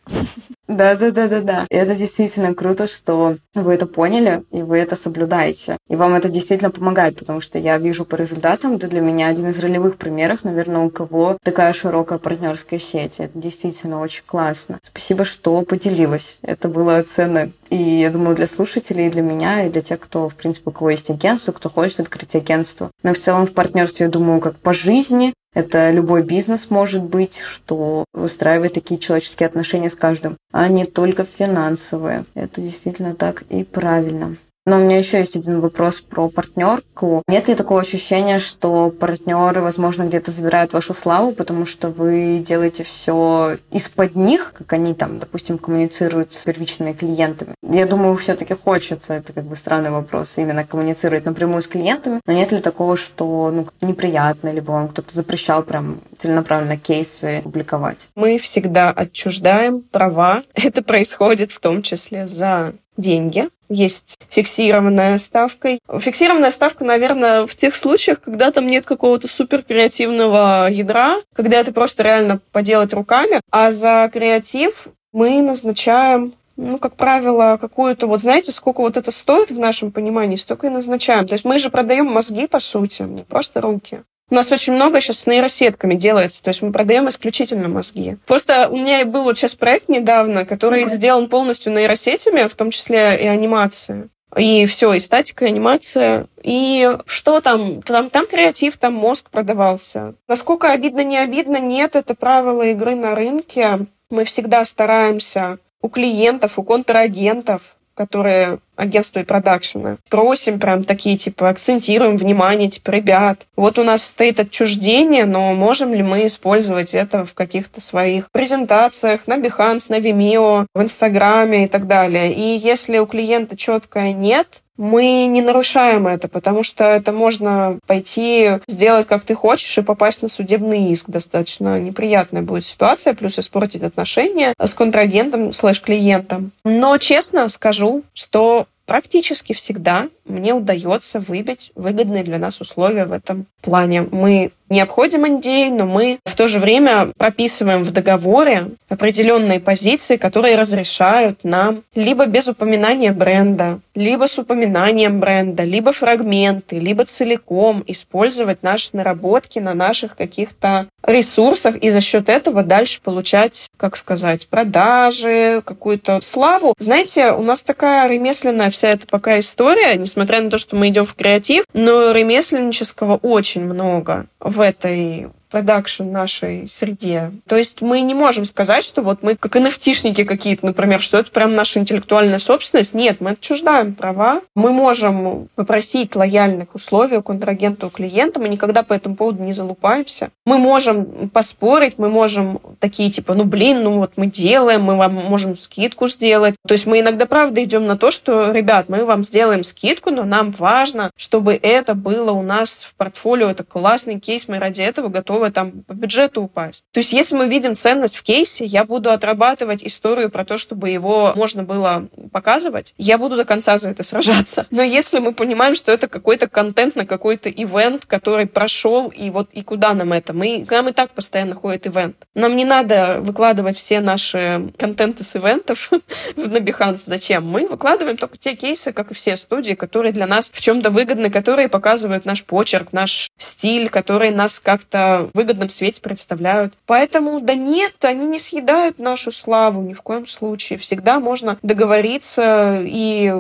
[0.67, 1.67] Да, да, да, да, да.
[1.69, 5.77] Это действительно круто, что вы это поняли и вы это соблюдаете.
[5.89, 9.49] И вам это действительно помогает, потому что я вижу по результатам, ты для меня один
[9.49, 13.21] из ролевых примеров, наверное, у кого такая широкая партнерская сеть.
[13.21, 14.79] Это действительно очень классно.
[14.83, 16.39] Спасибо, что поделилась.
[16.43, 17.51] Это было ценно.
[17.69, 20.73] И я думаю, для слушателей, и для меня, и для тех, кто, в принципе, у
[20.73, 22.91] кого есть агентство, кто хочет открыть агентство.
[23.03, 27.39] Но в целом в партнерстве, я думаю, как по жизни, это любой бизнес может быть,
[27.39, 32.25] что выстраивает такие человеческие отношения с каждым, а не только финансовые.
[32.35, 34.35] Это действительно так и правильно.
[34.67, 37.23] Но у меня еще есть один вопрос про партнерку.
[37.29, 42.83] Нет ли такого ощущения, что партнеры, возможно, где-то забирают вашу славу, потому что вы делаете
[42.83, 47.55] все из-под них, как они там, допустим, коммуницируют с первичными клиентами?
[47.63, 52.21] Я думаю, все-таки хочется, это как бы странный вопрос, именно коммуницировать напрямую с клиентами.
[52.27, 58.09] Но нет ли такого, что ну, неприятно, либо вам кто-то запрещал прям целенаправленно кейсы публиковать?
[58.15, 60.43] Мы всегда отчуждаем права.
[60.55, 63.49] Это происходит в том числе за деньги.
[63.69, 65.79] Есть фиксированная ставка.
[65.99, 71.73] Фиксированная ставка, наверное, в тех случаях, когда там нет какого-то супер креативного ядра, когда это
[71.73, 73.41] просто реально поделать руками.
[73.51, 79.51] А за креатив мы назначаем ну, как правило, какую-то, вот знаете, сколько вот это стоит
[79.51, 81.27] в нашем понимании, столько и назначаем.
[81.27, 84.03] То есть мы же продаем мозги, по сути, не просто руки.
[84.31, 88.17] У нас очень много сейчас с нейросетками делается, то есть мы продаем исключительно мозги.
[88.27, 90.89] Просто у меня был вот сейчас проект недавно, который okay.
[90.89, 94.09] сделан полностью нейросетями, в том числе и анимация.
[94.37, 96.27] И все, и статика, и анимация.
[96.43, 97.83] И что там?
[97.83, 100.15] Там, там креатив, там мозг продавался.
[100.27, 103.87] Насколько обидно, не обидно, нет, это правило игры на рынке.
[104.11, 109.99] Мы всегда стараемся у клиентов, у контрагентов которые агентства и продакшена.
[110.11, 115.95] Просим прям такие, типа, акцентируем внимание, типа, ребят, вот у нас стоит отчуждение, но можем
[115.95, 121.69] ли мы использовать это в каких-то своих презентациях на Behance, на Vimeo, в Инстаграме и
[121.69, 122.33] так далее.
[122.33, 128.59] И если у клиента четкое нет, мы не нарушаем это, потому что это можно пойти
[128.67, 131.09] сделать, как ты хочешь, и попасть на судебный иск.
[131.09, 136.53] Достаточно неприятная будет ситуация, плюс испортить отношения с контрагентом слэш-клиентом.
[136.65, 143.47] Но честно скажу, что практически всегда мне удается выбить выгодные для нас условия в этом
[143.63, 144.03] плане.
[144.03, 150.17] Мы не обходим NDA, но мы в то же время прописываем в договоре определенные позиции,
[150.17, 157.83] которые разрешают нам либо без упоминания бренда, либо с упоминанием бренда, либо фрагменты, либо целиком
[157.87, 164.49] использовать наши наработки на наших каких-то ресурсах и за счет этого дальше получать, как сказать,
[164.49, 166.75] продажи, какую-то славу.
[166.79, 171.05] Знаете, у нас такая ремесленная вся эта пока история, несмотря на то, что мы идем
[171.05, 177.31] в креатив, но ремесленнического очень много в этой продакшн нашей среде.
[177.47, 181.31] То есть мы не можем сказать, что вот мы как nft какие-то, например, что это
[181.31, 182.93] прям наша интеллектуальная собственность.
[182.93, 184.41] Нет, мы отчуждаем права.
[184.57, 188.41] Мы можем попросить лояльных условий у контрагента, у клиента.
[188.41, 190.31] Мы никогда по этому поводу не залупаемся.
[190.45, 195.15] Мы можем поспорить, мы можем такие типа, ну блин, ну вот мы делаем, мы вам
[195.15, 196.57] можем скидку сделать.
[196.67, 200.25] То есть мы иногда правда идем на то, что, ребят, мы вам сделаем скидку, но
[200.25, 203.51] нам важно, чтобы это было у нас в портфолио.
[203.51, 206.85] Это классный кейс, мы ради этого готовы готовы там по бюджету упасть.
[206.93, 210.91] То есть если мы видим ценность в кейсе, я буду отрабатывать историю про то, чтобы
[210.91, 214.67] его можно было показывать, я буду до конца за это сражаться.
[214.71, 219.53] Но если мы понимаем, что это какой-то контент на какой-то ивент, который прошел, и вот
[219.53, 220.33] и куда нам это?
[220.33, 222.17] Мы, к нам и так постоянно ходит ивент.
[222.35, 225.91] Нам не надо выкладывать все наши контенты с ивентов
[226.37, 227.03] на Behance.
[227.07, 227.47] Зачем?
[227.47, 231.31] Мы выкладываем только те кейсы, как и все студии, которые для нас в чем-то выгодны,
[231.31, 236.75] которые показывают наш почерк, наш стиль, которые нас как-то выгодном свете представляют.
[236.87, 240.79] Поэтому, да нет, они не съедают нашу славу ни в коем случае.
[240.79, 242.81] Всегда можно договориться.
[242.83, 243.33] И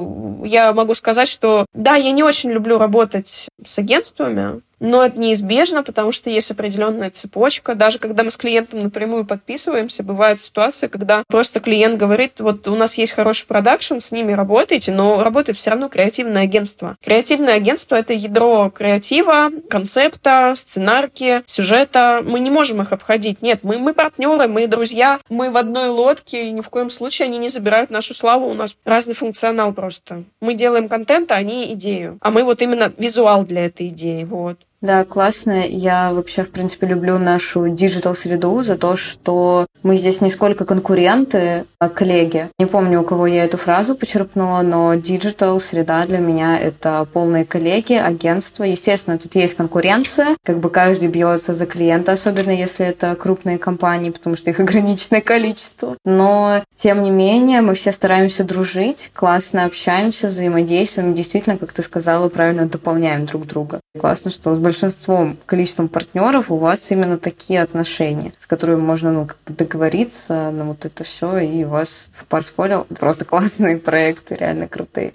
[0.44, 5.82] я могу сказать, что да, я не очень люблю работать с агентствами, но это неизбежно,
[5.82, 7.74] потому что есть определенная цепочка.
[7.74, 12.76] Даже когда мы с клиентом напрямую подписываемся, бывает ситуация, когда просто клиент говорит, вот у
[12.76, 16.96] нас есть хороший продакшн, с ними работаете, но работает все равно креативное агентство.
[17.02, 22.22] Креативное агентство— это ядро креатива, концепта, сценарки, сюжета.
[22.24, 23.42] Мы не можем их обходить.
[23.42, 27.26] Нет, мы, мы партнеры, мы друзья, мы в одной лодке, и ни в коем случае
[27.26, 28.48] они не забирают нашу славу.
[28.48, 30.24] У нас разный функционал просто.
[30.40, 32.18] Мы делаем контент, а они идею.
[32.20, 34.24] А мы вот именно визуал для этой идеи.
[34.24, 34.58] Вот.
[34.84, 35.66] Да, классно.
[35.66, 41.64] Я вообще, в принципе, люблю нашу digital-среду за то, что мы здесь не сколько конкуренты,
[41.78, 42.50] а коллеги.
[42.58, 47.94] Не помню, у кого я эту фразу почерпнула, но digital-среда для меня— это полные коллеги,
[47.94, 48.64] агентства.
[48.64, 54.10] Естественно, тут есть конкуренция, как бы каждый бьется за клиента, особенно если это крупные компании,
[54.10, 55.96] потому что их ограниченное количество.
[56.04, 62.28] Но, тем не менее, мы все стараемся дружить, классно общаемся, взаимодействуем, действительно, как ты сказала,
[62.28, 63.80] правильно дополняем друг друга.
[63.98, 69.26] Классно, что с большинством, количеством партнеров у вас именно такие отношения, с которыми можно ну,
[69.26, 74.34] как бы договориться на вот это все, и у вас в портфолио просто классные проекты,
[74.34, 75.12] реально крутые.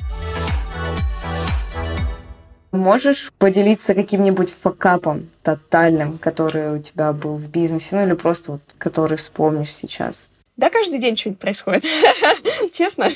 [2.71, 8.61] Можешь поделиться каким-нибудь факапом тотальным, который у тебя был в бизнесе, ну или просто вот,
[8.77, 10.28] который вспомнишь сейчас?
[10.59, 11.85] Да, каждый день что-нибудь происходит.
[12.73, 13.13] Честно.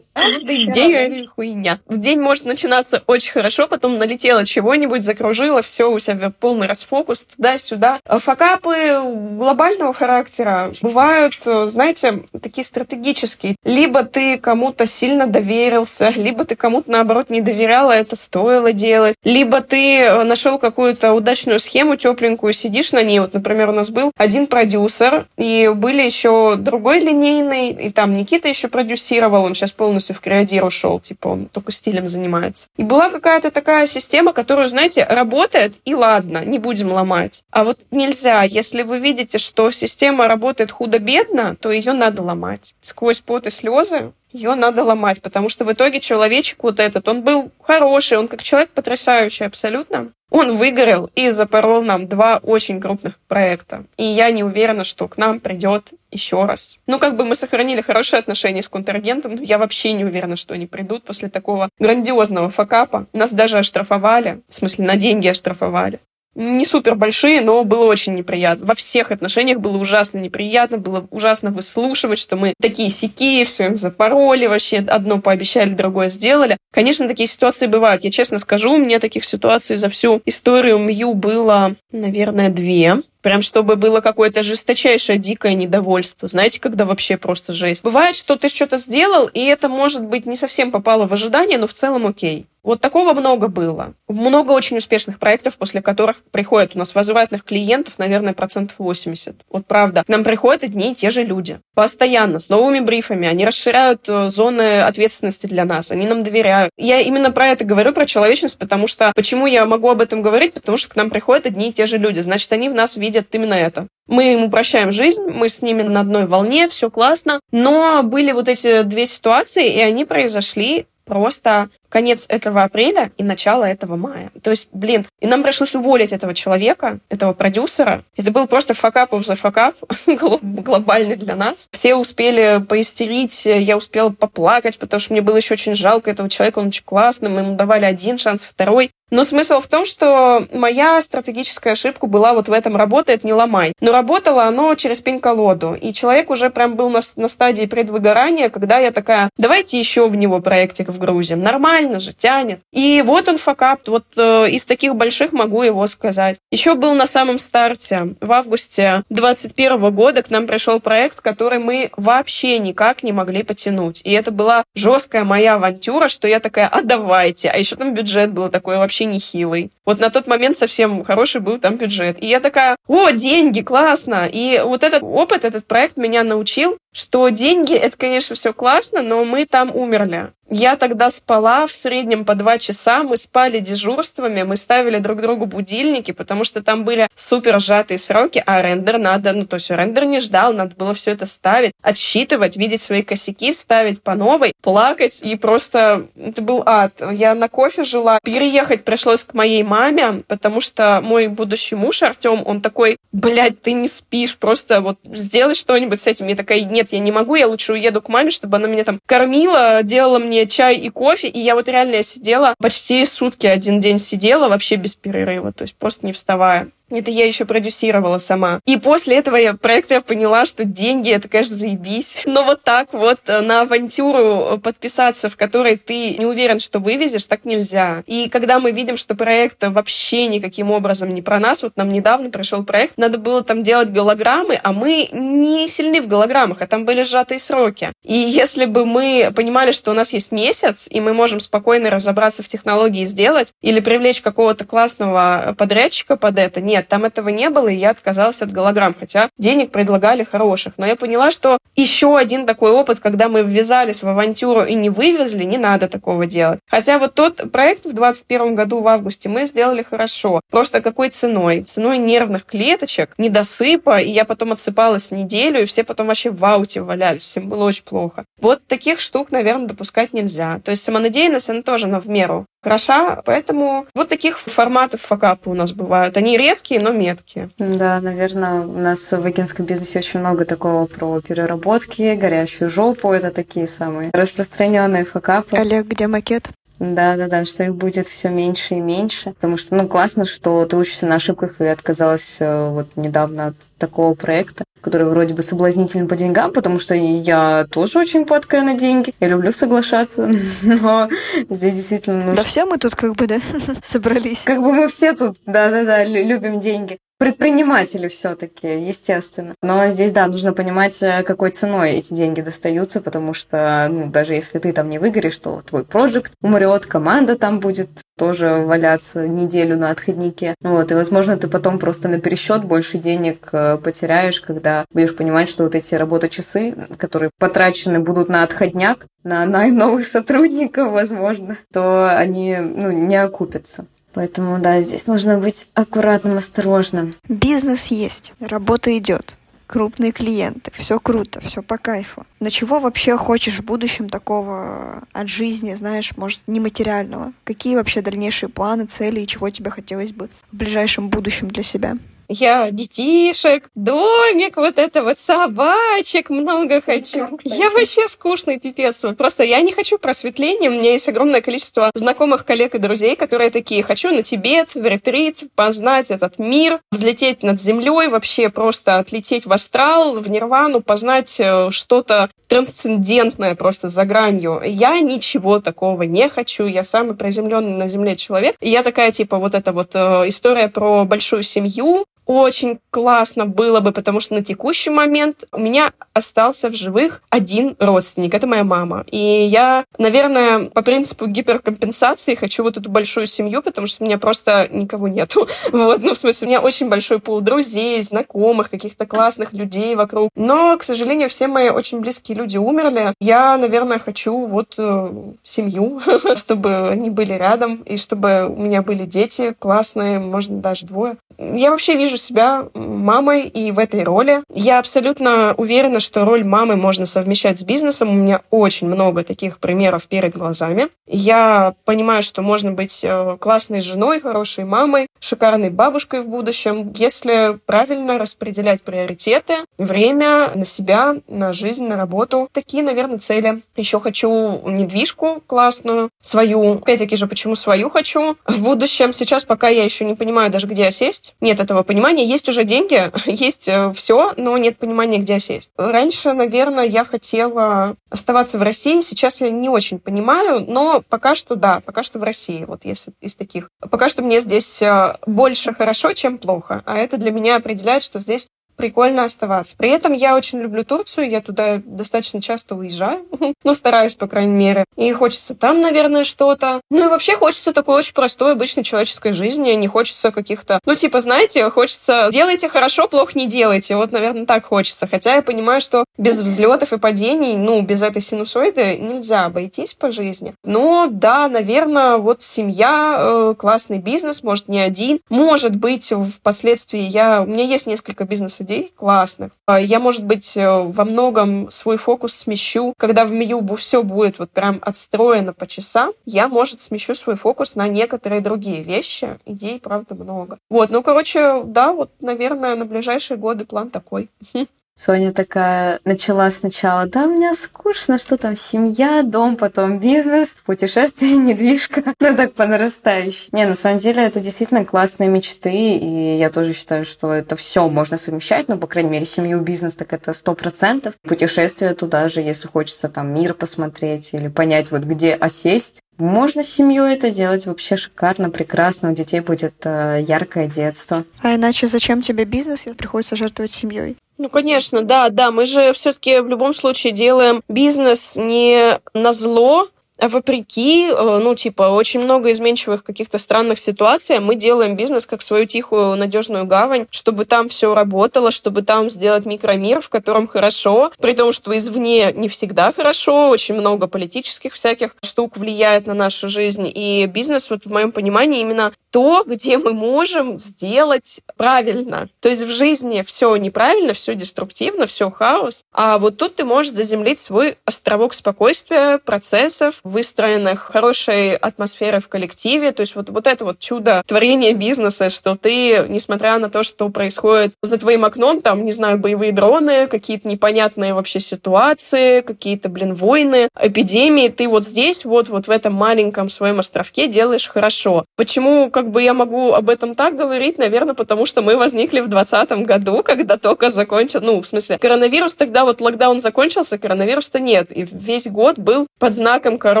[0.11, 1.79] Каждый день это хуйня.
[1.85, 7.27] В день может начинаться очень хорошо, потом налетело чего-нибудь, закружило, все, у себя полный расфокус
[7.33, 8.01] туда-сюда.
[8.05, 8.99] Факапы
[9.37, 13.55] глобального характера бывают, знаете, такие стратегические.
[13.63, 19.15] Либо ты кому-то сильно доверился, либо ты кому-то, наоборот, не доверяла, это стоило делать.
[19.23, 23.21] Либо ты нашел какую-то удачную схему тепленькую, сидишь на ней.
[23.21, 28.11] Вот, например, у нас был один продюсер, и были еще другие другой линейный, и там
[28.11, 32.69] Никита еще продюсировал, он сейчас полностью в креатив ушел, типа он только стилем занимается.
[32.75, 37.43] И была какая-то такая система, которую, знаете, работает, и ладно, не будем ломать.
[37.51, 42.73] А вот нельзя, если вы видите, что система работает худо-бедно, то ее надо ломать.
[42.81, 47.21] Сквозь пот и слезы ее надо ломать, потому что в итоге человечек вот этот, он
[47.21, 50.11] был хороший, он как человек потрясающий абсолютно.
[50.29, 53.83] Он выгорел и запорол нам два очень крупных проекта.
[53.97, 56.79] И я не уверена, что к нам придет еще раз.
[56.87, 60.53] Ну, как бы мы сохранили хорошие отношения с контрагентом, но я вообще не уверена, что
[60.53, 63.07] они придут после такого грандиозного факапа.
[63.11, 65.99] Нас даже оштрафовали, в смысле, на деньги оштрафовали
[66.35, 68.65] не супер большие, но было очень неприятно.
[68.65, 73.77] Во всех отношениях было ужасно неприятно, было ужасно выслушивать, что мы такие сики, все их
[73.77, 76.57] запороли, вообще одно пообещали, другое сделали.
[76.71, 78.03] Конечно, такие ситуации бывают.
[78.03, 83.01] Я честно скажу, у меня таких ситуаций за всю историю Мью было, наверное, две.
[83.21, 86.27] Прям чтобы было какое-то жесточайшее дикое недовольство.
[86.27, 87.83] Знаете, когда вообще просто жесть.
[87.83, 91.67] Бывает, что ты что-то сделал, и это, может быть, не совсем попало в ожидание, но
[91.67, 92.47] в целом окей.
[92.63, 93.95] Вот такого много было.
[94.07, 99.35] Много очень успешных проектов, после которых приходят у нас возвратных клиентов, наверное, процентов 80.
[99.49, 100.03] Вот правда.
[100.03, 101.59] К нам приходят одни и те же люди.
[101.73, 103.27] Постоянно, с новыми брифами.
[103.27, 105.89] Они расширяют э, зоны ответственности для нас.
[105.91, 106.69] Они нам доверяют.
[106.77, 109.11] Я именно про это говорю, про человечность, потому что...
[109.15, 110.53] Почему я могу об этом говорить?
[110.53, 112.19] Потому что к нам приходят одни и те же люди.
[112.19, 113.87] Значит, они в нас видят именно это.
[114.07, 117.39] Мы им упрощаем жизнь, мы с ними на одной волне, все классно.
[117.51, 123.65] Но были вот эти две ситуации, и они произошли просто конец этого апреля и начало
[123.65, 124.31] этого мая.
[124.41, 128.03] То есть, блин, и нам пришлось уволить этого человека, этого продюсера.
[128.17, 129.75] Это был просто факап за факап,
[130.07, 131.67] глобальный для нас.
[131.71, 136.59] Все успели поистерить, я успела поплакать, потому что мне было еще очень жалко этого человека,
[136.59, 138.91] он очень классный, мы ему давали один шанс, второй.
[139.11, 143.73] Но смысл в том, что моя стратегическая ошибка была вот в этом работает, не ломай.
[143.81, 145.73] Но работало оно через пень-колоду.
[145.73, 150.15] И человек уже прям был на, на стадии предвыгорания, когда я такая, давайте еще в
[150.15, 151.41] него проектик вгрузим.
[151.41, 152.59] Нормально же, тянет.
[152.71, 153.81] И вот он факап.
[153.87, 156.37] Вот э, из таких больших могу его сказать.
[156.51, 158.15] Еще был на самом старте.
[158.21, 164.01] В августе 2021 года к нам пришел проект, который мы вообще никак не могли потянуть.
[164.03, 167.49] И это была жесткая моя авантюра, что я такая, а давайте.
[167.49, 169.71] А еще там бюджет был такой вообще нехилый.
[169.85, 172.21] Вот на тот момент совсем хороший был там бюджет.
[172.21, 174.29] И я такая, о, деньги, классно.
[174.31, 179.23] И вот этот опыт, этот проект меня научил, что деньги, это, конечно, все классно, но
[179.23, 180.31] мы там умерли.
[180.53, 185.45] Я тогда спала в среднем по два часа, мы спали дежурствами, мы ставили друг другу
[185.45, 190.03] будильники, потому что там были супер сжатые сроки, а рендер надо, ну то есть рендер
[190.03, 195.21] не ждал, надо было все это ставить, отсчитывать, видеть свои косяки, вставить по новой, плакать,
[195.23, 197.01] и просто это был ад.
[197.13, 202.43] Я на кофе жила, переехать пришлось к моей маме, потому что мой будущий муж Артем,
[202.45, 206.27] он такой, блядь, ты не спишь, просто вот сделай что-нибудь с этим.
[206.27, 208.99] Я такая, нет, я не могу, я лучше уеду к маме, чтобы она меня там
[209.05, 213.97] кормила, делала мне чай и кофе, и я вот реально сидела почти сутки один день
[213.97, 216.69] сидела вообще без перерыва, то есть просто не вставая.
[216.91, 218.59] Это я еще продюсировала сама.
[218.65, 222.23] И после этого я, проекта я поняла, что деньги— это, конечно, заебись.
[222.25, 227.25] Но вот так вот э, на авантюру подписаться, в которой ты не уверен, что вывезешь,
[227.25, 228.03] так нельзя.
[228.05, 232.29] И когда мы видим, что проект вообще никаким образом не про нас, вот нам недавно
[232.29, 236.85] пришел проект, надо было там делать голограммы, а мы не сильны в голограммах, а там
[236.85, 237.91] были сжатые сроки.
[238.03, 242.43] И если бы мы понимали, что у нас есть месяц, и мы можем спокойно разобраться
[242.43, 247.29] в технологии и сделать, или привлечь какого-то классного подрядчика под это, нет, нет, там этого
[247.29, 250.73] не было, и я отказалась от голограмм, хотя денег предлагали хороших.
[250.77, 254.89] Но я поняла, что еще один такой опыт, когда мы ввязались в авантюру и не
[254.89, 256.59] вывезли, не надо такого делать.
[256.67, 260.41] Хотя вот тот проект в 2021 году в августе мы сделали хорошо.
[260.49, 261.61] Просто какой ценой?
[261.61, 266.81] Ценой нервных клеточек, недосыпа, и я потом отсыпалась неделю, и все потом вообще в ауте
[266.81, 268.25] валялись, всем было очень плохо.
[268.39, 270.59] Вот таких штук, наверное, допускать нельзя.
[270.65, 275.53] То есть самонадеянность, она тоже на в меру хороша, поэтому вот таких форматов факапы у
[275.53, 276.17] нас бывают.
[276.17, 277.49] Они редкие, но меткие.
[277.57, 283.11] Да, наверное, у нас в агентском бизнесе очень много такого про переработки, горящую жопу.
[283.11, 285.57] Это такие самые распространенные факапы.
[285.57, 286.49] Олег, где макет?
[286.81, 289.33] Да, да, да, что их будет все меньше и меньше.
[289.33, 293.55] Потому что, ну, классно, что ты учишься на ошибках и отказалась э, вот недавно от
[293.77, 298.73] такого проекта, который вроде бы соблазнителен по деньгам, потому что я тоже очень падкая на
[298.73, 299.13] деньги.
[299.19, 300.29] Я люблю соглашаться,
[300.63, 301.09] но
[301.49, 302.35] здесь действительно нужно...
[302.35, 303.39] Да все мы тут как бы, да,
[303.83, 304.41] собрались.
[304.43, 309.53] Как бы мы все тут, да-да-да, любим деньги предприниматели все-таки, естественно.
[309.61, 314.33] Но здесь, да, нужно понимать, э, какой ценой эти деньги достаются, потому что, ну, даже
[314.33, 319.75] если ты там не выгоришь, то твой проект умрет, команда там будет тоже валяться неделю
[319.75, 320.53] на отходнике.
[320.61, 325.49] Вот, и, возможно, ты потом просто на пересчет больше денег э, потеряешь, когда будешь понимать,
[325.49, 332.15] что вот эти работочасы, которые потрачены будут на отходняк, на найм новых сотрудников, возможно, то
[332.15, 333.87] они ну, не окупятся.
[334.13, 337.15] Поэтому, да, здесь нужно быть аккуратным, осторожным.
[337.27, 339.35] Бизнес есть, работа идет.
[339.71, 342.25] Крупные клиенты, все круто, все по кайфу.
[342.41, 347.31] Но чего вообще хочешь в будущем такого от жизни, знаешь, может, нематериального?
[347.45, 351.97] Какие вообще дальнейшие планы, цели и чего тебе хотелось бы в ближайшем будущем для себя?
[352.31, 357.27] Я детишек, домик, вот это вот собачек много хочу.
[357.43, 359.03] Я вообще скучный пипец.
[359.17, 360.69] Просто я не хочу просветления.
[360.69, 364.85] У меня есть огромное количество знакомых коллег и друзей, которые такие, хочу на Тибет, в
[364.85, 371.37] ретрит, познать этот мир, взлететь над землей, вообще просто отлететь в астрал, в нирвану, познать
[371.37, 374.61] э, что-то трансцендентное просто за гранью.
[374.65, 376.65] Я ничего такого не хочу.
[376.65, 378.55] Я самый приземленный на земле человек.
[378.61, 383.79] И я такая, типа, вот эта вот э, история про большую семью, очень классно было
[383.79, 388.63] бы, потому что на текущий момент у меня остался в живых один родственник, это моя
[388.63, 389.05] мама.
[389.11, 394.17] И я, наверное, по принципу гиперкомпенсации хочу вот эту большую семью, потому что у меня
[394.17, 395.47] просто никого нету.
[395.71, 400.29] Вот, ну, в смысле, у меня очень большой пул друзей, знакомых, каких-то классных людей вокруг.
[400.35, 403.13] Но, к сожалению, все мои очень близкие люди умерли.
[403.19, 405.13] Я, наверное, хочу вот э,
[405.43, 406.01] семью,
[406.35, 411.15] чтобы они были рядом, и чтобы у меня были дети классные, можно даже двое.
[411.37, 414.43] Я вообще вижу себя мамой и в этой роли.
[414.53, 418.09] Я абсолютно уверена, что роль мамы можно совмещать с бизнесом.
[418.09, 420.89] У меня очень много таких примеров перед глазами.
[421.07, 427.59] Я понимаю, что можно быть э, классной женой, хорошей мамой, шикарной бабушкой в будущем, если
[427.65, 432.49] правильно распределять приоритеты, время на себя, на жизнь, на работу.
[432.53, 433.61] Такие, наверное, цели.
[433.75, 436.75] Еще хочу недвижку классную, свою.
[436.75, 439.11] Опять-таки же, почему свою хочу в будущем.
[439.13, 441.35] Сейчас пока я еще не понимаю даже, где сесть.
[441.41, 445.71] Нет этого понимания понимания, есть уже деньги, есть э, все, но нет понимания, где сесть.
[445.77, 451.55] Раньше, наверное, я хотела оставаться в России, сейчас я не очень понимаю, но пока что
[451.55, 453.69] да, пока что в России, вот если из таких.
[453.91, 458.19] Пока что мне здесь э, больше хорошо, чем плохо, а это для меня определяет, что
[458.19, 458.47] здесь
[458.81, 459.75] прикольно оставаться.
[459.77, 463.25] При этом я очень люблю Турцию, я туда достаточно часто уезжаю,
[463.63, 464.85] ну, стараюсь, по крайней мере.
[464.97, 466.81] И хочется там, наверное, что-то.
[466.89, 470.79] Ну и вообще хочется такой очень простой, обычной человеческой жизни, не хочется каких-то...
[470.85, 473.95] Ну, типа, знаете, хочется делайте хорошо, плохо не делайте.
[473.95, 475.07] Вот, наверное, так хочется.
[475.07, 480.11] Хотя я понимаю, что без взлетов и падений, ну, без этой синусоиды нельзя обойтись по
[480.11, 480.53] жизни.
[480.63, 485.19] Но, да, наверное, вот семья, э, классный бизнес, может, не один.
[485.29, 487.43] Может быть, впоследствии я...
[487.43, 489.51] У меня есть несколько бизнес идей классных.
[489.65, 492.93] А я, может быть, э, во многом свой фокус смещу.
[492.97, 497.75] Когда в Мию все будет вот прям отстроено по часам, я, может, смещу свой фокус
[497.75, 499.39] на некоторые другие вещи.
[499.45, 500.57] Идей, правда, много.
[500.69, 504.29] Вот, ну, короче, да, вот, наверное, на ближайшие годы план такой.
[504.95, 512.03] Соня такая начала сначала, да, мне скучно, что там семья, дом, потом бизнес, путешествие, недвижка,
[512.19, 513.49] ну так по нарастающей.
[513.51, 517.87] Не, на самом деле это действительно классные мечты, и я тоже считаю, что это все
[517.89, 521.15] можно совмещать, ну, по крайней мере, семью, бизнес, так это сто процентов.
[521.23, 526.69] Путешествие туда же, если хочется там мир посмотреть или понять, вот где осесть, можно с
[526.69, 529.11] семьей это делать вообще шикарно, прекрасно.
[529.11, 531.25] У детей будет э, яркое детство.
[531.41, 534.15] А иначе зачем тебе бизнес, если приходится жертвовать семьей?
[534.37, 535.51] Ну, конечно, да, да.
[535.51, 539.89] Мы же все-таки в любом случае делаем бизнес не на зло,
[540.27, 545.65] вопреки, э, ну, типа, очень много изменчивых каких-то странных ситуаций, мы делаем бизнес как свою
[545.65, 551.33] тихую, надежную гавань, чтобы там все работало, чтобы там сделать микромир, в котором хорошо, при
[551.33, 556.91] том, что извне не всегда хорошо, очень много политических всяких штук влияет на нашу жизнь,
[556.93, 562.29] и бизнес, вот в моем понимании, именно то, где мы можем сделать правильно.
[562.39, 566.91] То есть в жизни все неправильно, все деструктивно, все хаос, а вот тут ты можешь
[566.91, 572.91] заземлить свой островок спокойствия, процессов, выстроенных, хорошей атмосферы в коллективе.
[572.91, 577.09] То есть вот, вот это вот чудо творения бизнеса, что ты, несмотря на то, что
[577.09, 583.13] происходит за твоим окном, там, не знаю, боевые дроны, какие-то непонятные вообще ситуации, какие-то, блин,
[583.13, 588.25] войны, эпидемии, ты вот здесь, вот, вот в этом маленьком своем островке делаешь хорошо.
[588.35, 590.77] Почему, как бы, я могу об этом так говорить?
[590.77, 595.53] Наверное, потому что мы возникли в 2020 году, когда только закончил, ну, в смысле, коронавирус
[595.53, 600.00] тогда, вот локдаун закончился, коронавируса нет, и весь год был под знаком короны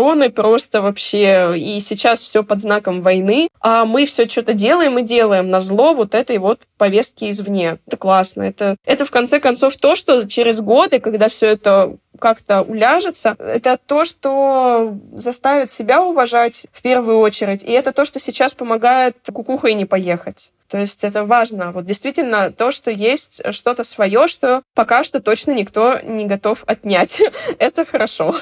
[0.00, 5.02] короны просто вообще, и сейчас все под знаком войны, а мы все что-то делаем и
[5.02, 7.78] делаем на зло вот этой вот повестки извне.
[7.86, 8.44] Это классно.
[8.44, 13.78] Это, это в конце концов то, что через годы, когда все это как-то уляжется, это
[13.84, 17.62] то, что заставит себя уважать в первую очередь.
[17.62, 20.52] И это то, что сейчас помогает кукухой не поехать.
[20.70, 21.72] То есть это важно.
[21.72, 27.20] Вот действительно то, что есть что-то свое, что пока что точно никто не готов отнять.
[27.58, 28.36] это хорошо.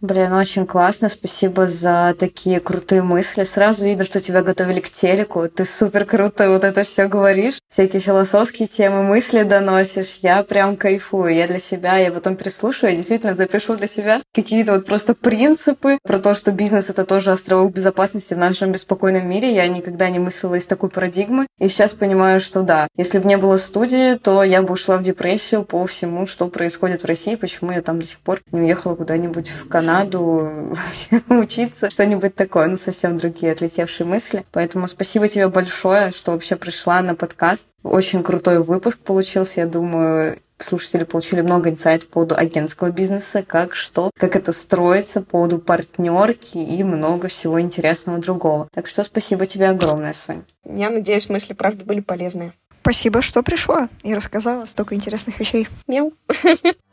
[0.00, 1.08] Блин, очень классно.
[1.08, 3.42] Спасибо за такие крутые мысли.
[3.42, 5.48] Сразу видно, что тебя готовили к телеку.
[5.48, 7.58] Ты супер круто вот это все говоришь.
[7.68, 10.20] Всякие философские темы, мысли доносишь.
[10.22, 11.34] Я прям кайфую.
[11.34, 15.98] Я для себя, я потом переслушаю, я действительно запишу для себя какие-то вот просто принципы
[16.04, 19.52] про то, что бизнес— это тоже островок безопасности в нашем беспокойном мире.
[19.52, 21.48] Я никогда не мыслила из такой парадигмы.
[21.58, 25.02] И сейчас понимаю, что да, если бы не было студии, то я бы ушла в
[25.02, 28.94] депрессию по всему, что происходит в России, почему я там до сих пор не уехала
[28.94, 30.74] куда-нибудь в Канаду Канаду
[31.30, 34.44] учиться, что-нибудь такое, ну, совсем другие отлетевшие мысли.
[34.52, 37.66] Поэтому спасибо тебе большое, что вообще пришла на подкаст.
[37.82, 43.74] Очень крутой выпуск получился, я думаю, слушатели получили много инсайтов по поводу агентского бизнеса, как
[43.74, 48.68] что, как это строится, по поводу партнерки и много всего интересного другого.
[48.74, 50.44] Так что спасибо тебе огромное, Соня.
[50.66, 52.52] Я надеюсь, мысли, правда, были полезные.
[52.80, 55.68] Спасибо, что пришла и рассказала столько интересных вещей.
[55.86, 56.12] Мяу.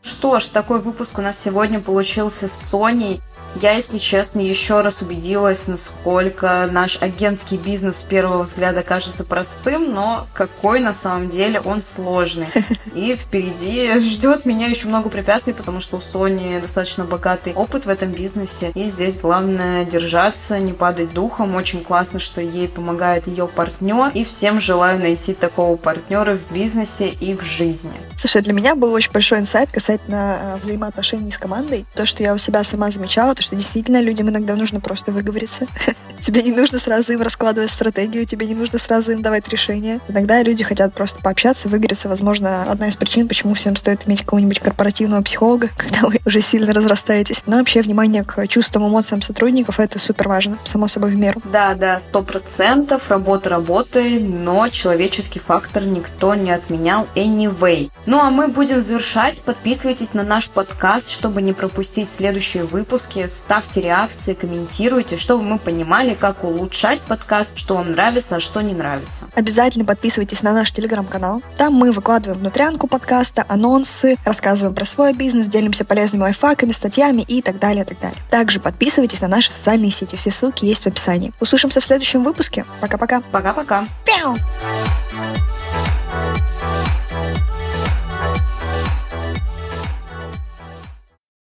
[0.01, 3.21] Что ж, такой выпуск у нас сегодня получился с Соней.
[3.61, 9.93] Я, если честно, еще раз убедилась, насколько наш агентский бизнес с первого взгляда кажется простым,
[9.93, 12.47] но какой на самом деле он сложный.
[12.93, 17.89] И впереди ждет меня еще много препятствий, потому что у Сони достаточно богатый опыт в
[17.89, 18.71] этом бизнесе.
[18.75, 21.55] И здесь главное держаться, не падать духом.
[21.55, 24.11] Очень классно, что ей помогает ее партнер.
[24.13, 27.93] И всем желаю найти такого партнера в бизнесе и в жизни.
[28.17, 31.85] Слушай, для меня был очень большой инсайт касательно э, взаимоотношений с командой.
[31.95, 35.67] То, что я у себя сама замечала, то, что действительно людям иногда нужно просто выговориться.
[36.25, 39.99] тебе не нужно сразу им раскладывать стратегию, тебе не нужно сразу им давать решения.
[40.07, 42.09] Иногда люди хотят просто пообщаться, выговориться.
[42.09, 46.73] Возможно, одна из причин, почему всем стоит иметь какого-нибудь корпоративного психолога, когда вы уже сильно
[46.73, 47.43] разрастаетесь.
[47.45, 51.41] Но вообще внимание к чувствам, эмоциям сотрудников— это супер важно, само собой в меру.
[51.45, 53.09] Да, да, сто процентов.
[53.09, 57.91] Работа работы, но человеческий фактор никто не отменял anyway.
[58.07, 59.41] Ну а мы будем завершать.
[59.43, 66.13] Подписывайтесь на наш подкаст, чтобы не пропустить следующие выпуски ставьте реакции, комментируйте, чтобы мы понимали,
[66.13, 69.25] как улучшать подкаст, что вам нравится, а что не нравится.
[69.35, 71.41] Обязательно подписывайтесь на наш телеграм-канал.
[71.57, 77.41] Там мы выкладываем внутрянку подкаста, анонсы, рассказываем про свой бизнес, делимся полезными лайфхаками, статьями и
[77.41, 78.17] так далее, так далее.
[78.29, 80.15] Также подписывайтесь на наши социальные сети.
[80.15, 81.31] Все ссылки есть в описании.
[81.39, 82.65] Услышимся в следующем выпуске.
[82.81, 83.21] Пока-пока.
[83.31, 83.85] Пока-пока.
[84.05, 84.35] Пяу!